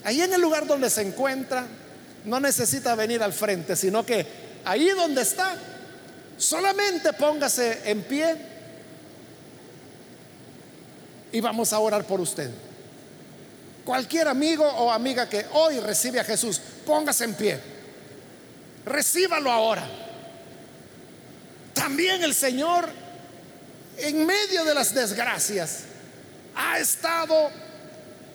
ahí 0.04 0.22
en 0.22 0.34
el 0.34 0.42
lugar 0.42 0.66
donde 0.66 0.90
se 0.90 1.02
encuentra, 1.02 1.66
no 2.26 2.40
necesita 2.40 2.96
venir 2.96 3.22
al 3.22 3.34
frente, 3.34 3.76
sino 3.76 4.06
que 4.06 4.26
ahí 4.66 4.90
donde 4.90 5.22
está, 5.22 5.56
solamente 6.38 7.14
póngase 7.14 7.82
en 7.90 8.02
pie 8.04 8.36
y 11.32 11.42
vamos 11.42 11.74
a 11.74 11.80
orar 11.80 12.06
por 12.06 12.20
usted. 12.22 12.50
Cualquier 13.84 14.28
amigo 14.28 14.66
o 14.66 14.92
amiga 14.92 15.30
que 15.30 15.46
hoy 15.54 15.80
recibe 15.80 16.20
a 16.20 16.24
Jesús, 16.24 16.60
póngase 16.86 17.26
en 17.26 17.34
pie. 17.36 17.75
Recíbalo 18.86 19.52
ahora. 19.52 19.88
También 21.74 22.24
el 22.24 22.34
Señor, 22.34 22.88
en 23.98 24.26
medio 24.26 24.64
de 24.64 24.74
las 24.74 24.94
desgracias, 24.94 25.84
ha 26.56 26.80
estado 26.80 27.50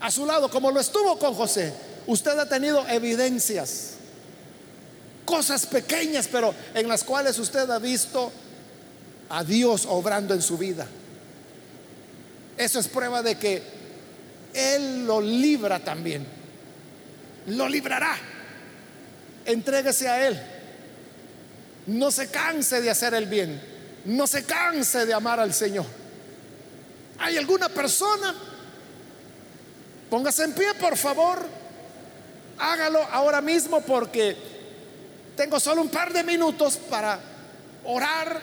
a 0.00 0.10
su 0.10 0.26
lado, 0.26 0.50
como 0.50 0.70
lo 0.70 0.80
estuvo 0.80 1.18
con 1.18 1.34
José. 1.34 1.72
Usted 2.06 2.38
ha 2.38 2.48
tenido 2.48 2.86
evidencias, 2.88 3.92
cosas 5.24 5.66
pequeñas, 5.66 6.28
pero 6.30 6.54
en 6.74 6.88
las 6.88 7.04
cuales 7.04 7.38
usted 7.38 7.70
ha 7.70 7.78
visto 7.78 8.32
a 9.28 9.44
Dios 9.44 9.86
obrando 9.88 10.34
en 10.34 10.42
su 10.42 10.58
vida. 10.58 10.86
Eso 12.56 12.78
es 12.80 12.88
prueba 12.88 13.22
de 13.22 13.36
que 13.38 13.62
Él 14.52 15.06
lo 15.06 15.20
libra 15.20 15.78
también. 15.78 16.26
lo 17.46 17.68
librará. 17.68 18.18
Entréguese 19.44 20.08
a 20.08 20.26
Él. 20.26 20.40
No 21.86 22.10
se 22.10 22.28
canse 22.28 22.80
de 22.80 22.90
hacer 22.90 23.14
el 23.14 23.26
bien. 23.26 23.60
No 24.04 24.26
se 24.26 24.44
canse 24.44 25.06
de 25.06 25.14
amar 25.14 25.40
al 25.40 25.52
Señor. 25.52 25.86
¿Hay 27.18 27.36
alguna 27.36 27.68
persona? 27.68 28.34
Póngase 30.08 30.44
en 30.44 30.52
pie, 30.52 30.74
por 30.74 30.96
favor. 30.96 31.38
Hágalo 32.58 33.02
ahora 33.10 33.40
mismo 33.40 33.80
porque 33.80 34.36
tengo 35.36 35.58
solo 35.60 35.82
un 35.82 35.88
par 35.88 36.12
de 36.12 36.24
minutos 36.24 36.76
para 36.76 37.18
orar. 37.84 38.40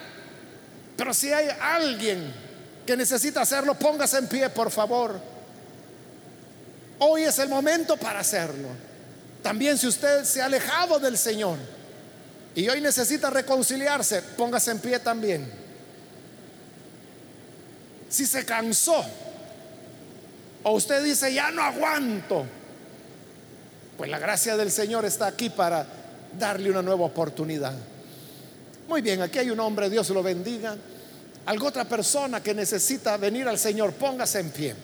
Pero 0.96 1.14
si 1.14 1.32
hay 1.32 1.48
alguien 1.60 2.32
que 2.86 2.96
necesita 2.96 3.42
hacerlo, 3.42 3.74
póngase 3.74 4.18
en 4.18 4.28
pie, 4.28 4.48
por 4.50 4.70
favor. 4.70 5.20
Hoy 7.00 7.22
es 7.22 7.38
el 7.38 7.48
momento 7.48 7.96
para 7.96 8.20
hacerlo. 8.20 8.68
También 9.42 9.78
si 9.78 9.86
usted 9.86 10.24
se 10.24 10.42
ha 10.42 10.46
alejado 10.46 10.98
del 10.98 11.16
Señor 11.16 11.58
y 12.54 12.68
hoy 12.68 12.80
necesita 12.80 13.30
reconciliarse, 13.30 14.22
póngase 14.36 14.72
en 14.72 14.78
pie 14.80 14.98
también. 14.98 15.50
Si 18.08 18.26
se 18.26 18.44
cansó 18.44 19.04
o 20.62 20.72
usted 20.72 21.04
dice, 21.04 21.32
ya 21.32 21.50
no 21.50 21.62
aguanto, 21.62 22.46
pues 23.96 24.10
la 24.10 24.18
gracia 24.18 24.56
del 24.56 24.70
Señor 24.70 25.04
está 25.04 25.26
aquí 25.26 25.50
para 25.50 25.86
darle 26.36 26.70
una 26.70 26.82
nueva 26.82 27.04
oportunidad. 27.04 27.74
Muy 28.88 29.02
bien, 29.02 29.22
aquí 29.22 29.38
hay 29.38 29.50
un 29.50 29.60
hombre, 29.60 29.88
Dios 29.90 30.08
lo 30.10 30.22
bendiga. 30.22 30.76
Algo 31.46 31.68
otra 31.68 31.84
persona 31.84 32.42
que 32.42 32.54
necesita 32.54 33.16
venir 33.16 33.46
al 33.46 33.58
Señor, 33.58 33.92
póngase 33.92 34.40
en 34.40 34.50
pie. 34.50 34.74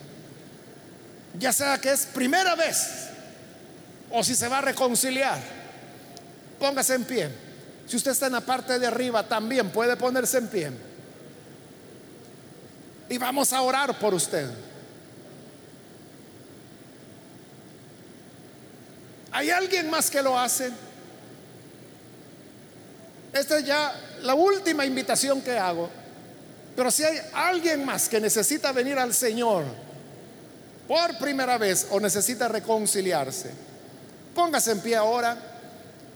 Ya 1.38 1.52
sea 1.52 1.78
que 1.78 1.90
es 1.90 2.06
primera 2.06 2.54
vez 2.54 3.08
o 4.16 4.22
si 4.22 4.36
se 4.36 4.46
va 4.46 4.58
a 4.58 4.60
reconciliar, 4.60 5.38
póngase 6.60 6.94
en 6.94 7.04
pie. 7.04 7.28
Si 7.86 7.96
usted 7.96 8.12
está 8.12 8.26
en 8.26 8.32
la 8.32 8.40
parte 8.40 8.78
de 8.78 8.86
arriba, 8.86 9.26
también 9.26 9.70
puede 9.70 9.96
ponerse 9.96 10.38
en 10.38 10.46
pie. 10.46 10.70
Y 13.08 13.18
vamos 13.18 13.52
a 13.52 13.60
orar 13.60 13.98
por 13.98 14.14
usted. 14.14 14.48
¿Hay 19.32 19.50
alguien 19.50 19.90
más 19.90 20.08
que 20.08 20.22
lo 20.22 20.38
hace? 20.38 20.70
Esta 23.32 23.58
es 23.58 23.66
ya 23.66 23.92
la 24.22 24.34
última 24.34 24.86
invitación 24.86 25.42
que 25.42 25.58
hago. 25.58 25.90
Pero 26.76 26.88
si 26.92 27.02
hay 27.02 27.18
alguien 27.32 27.84
más 27.84 28.08
que 28.08 28.20
necesita 28.20 28.70
venir 28.70 28.96
al 28.96 29.12
Señor 29.12 29.64
por 30.86 31.18
primera 31.18 31.58
vez 31.58 31.88
o 31.90 31.98
necesita 31.98 32.46
reconciliarse, 32.46 33.73
póngase 34.34 34.72
en 34.72 34.80
pie 34.80 34.96
ahora 34.96 35.36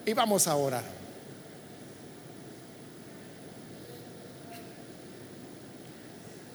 y 0.04 0.12
vamos 0.12 0.46
a 0.46 0.56
orar. 0.56 0.98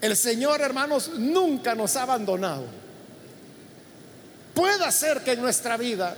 El 0.01 0.18
Señor, 0.18 0.59
hermanos, 0.59 1.11
nunca 1.16 1.76
nos 1.76 1.95
ha 1.95 2.03
abandonado. 2.03 2.66
Puede 4.53 4.91
ser 4.91 5.22
que 5.22 5.32
en 5.32 5.41
nuestra 5.41 5.78
vida 5.78 6.16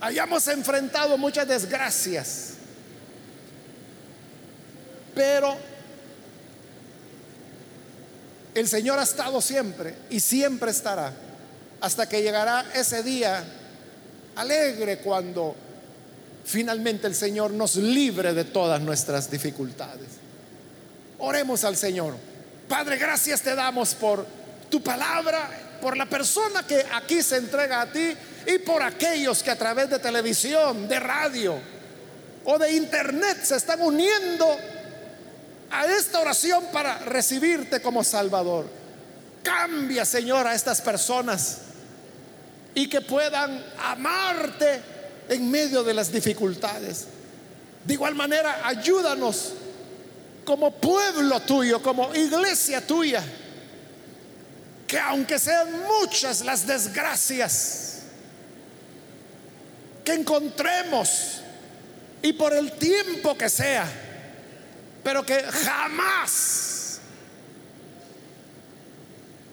hayamos 0.00 0.46
enfrentado 0.46 1.18
muchas 1.18 1.48
desgracias, 1.48 2.52
pero 5.14 5.56
el 8.54 8.68
Señor 8.68 8.98
ha 9.00 9.02
estado 9.02 9.40
siempre 9.40 9.96
y 10.10 10.20
siempre 10.20 10.70
estará 10.70 11.12
hasta 11.80 12.08
que 12.08 12.22
llegará 12.22 12.64
ese 12.74 13.02
día 13.02 13.44
alegre 14.36 14.98
cuando 14.98 15.54
finalmente 16.44 17.06
el 17.06 17.14
Señor 17.14 17.52
nos 17.52 17.76
libre 17.76 18.34
de 18.34 18.44
todas 18.44 18.80
nuestras 18.80 19.30
dificultades. 19.30 20.08
Oremos 21.18 21.64
al 21.64 21.76
Señor. 21.76 22.14
Padre, 22.68 22.96
gracias 22.96 23.42
te 23.42 23.54
damos 23.54 23.94
por 23.94 24.26
tu 24.70 24.82
palabra, 24.82 25.48
por 25.80 25.96
la 25.96 26.06
persona 26.06 26.66
que 26.66 26.84
aquí 26.92 27.22
se 27.22 27.36
entrega 27.36 27.82
a 27.82 27.92
ti 27.92 28.14
y 28.46 28.58
por 28.58 28.82
aquellos 28.82 29.42
que 29.42 29.50
a 29.50 29.58
través 29.58 29.88
de 29.90 29.98
televisión, 29.98 30.88
de 30.88 31.00
radio 31.00 31.58
o 32.44 32.58
de 32.58 32.72
internet 32.72 33.38
se 33.42 33.56
están 33.56 33.80
uniendo 33.80 34.46
a 35.70 35.86
esta 35.86 36.20
oración 36.20 36.64
para 36.72 36.98
recibirte 36.98 37.80
como 37.80 38.04
Salvador. 38.04 38.66
Cambia, 39.42 40.04
Señor, 40.04 40.46
a 40.46 40.54
estas 40.54 40.80
personas 40.80 41.58
y 42.74 42.88
que 42.88 43.00
puedan 43.00 43.64
amarte 43.78 44.82
en 45.28 45.50
medio 45.50 45.82
de 45.82 45.94
las 45.94 46.10
dificultades. 46.12 47.06
De 47.84 47.94
igual 47.94 48.14
manera, 48.14 48.66
ayúdanos 48.66 49.52
como 50.44 50.72
pueblo 50.72 51.40
tuyo, 51.40 51.82
como 51.82 52.14
iglesia 52.14 52.86
tuya, 52.86 53.22
que 54.86 54.98
aunque 54.98 55.38
sean 55.38 55.68
muchas 55.86 56.44
las 56.44 56.66
desgracias 56.66 58.02
que 60.04 60.12
encontremos 60.12 61.40
y 62.22 62.32
por 62.34 62.52
el 62.52 62.72
tiempo 62.72 63.36
que 63.36 63.48
sea, 63.48 63.86
pero 65.02 65.24
que 65.24 65.42
jamás 65.42 66.98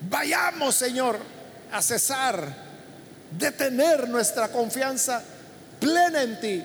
vayamos, 0.02 0.76
Señor, 0.76 1.20
a 1.72 1.82
cesar 1.82 2.61
de 3.38 3.52
tener 3.52 4.10
nuestra 4.10 4.50
confianza 4.50 5.24
plena 5.80 6.22
en 6.22 6.40
ti, 6.40 6.64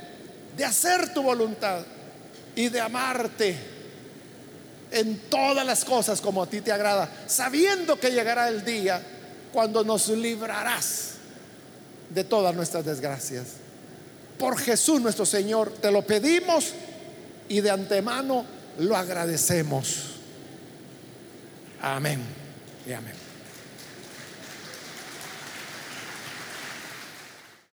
de 0.57 0.65
hacer 0.65 1.13
tu 1.15 1.23
voluntad 1.23 1.81
y 2.55 2.69
de 2.69 2.81
amarte 2.81 3.57
en 4.91 5.19
todas 5.31 5.65
las 5.67 5.85
cosas 5.85 6.21
como 6.21 6.43
a 6.43 6.47
ti 6.47 6.61
te 6.61 6.73
agrada, 6.73 7.11
sabiendo 7.27 7.99
que 7.99 8.11
llegará 8.11 8.49
el 8.49 8.65
día 8.65 9.01
cuando 9.53 9.85
nos 9.85 10.09
librarás 10.09 11.13
de 12.11 12.25
todas 12.25 12.55
nuestras 12.55 12.85
desgracias. 12.85 13.47
Por 14.39 14.59
Jesús 14.59 15.01
nuestro 15.01 15.27
Señor, 15.27 15.73
te 15.81 15.91
lo 15.91 16.03
pedimos 16.03 16.73
y 17.49 17.61
de 17.61 17.71
antemano 17.71 18.45
lo 18.79 18.97
agradecemos. 18.97 20.17
Amén 21.81 22.21
y 22.87 22.93
amén. 22.93 23.26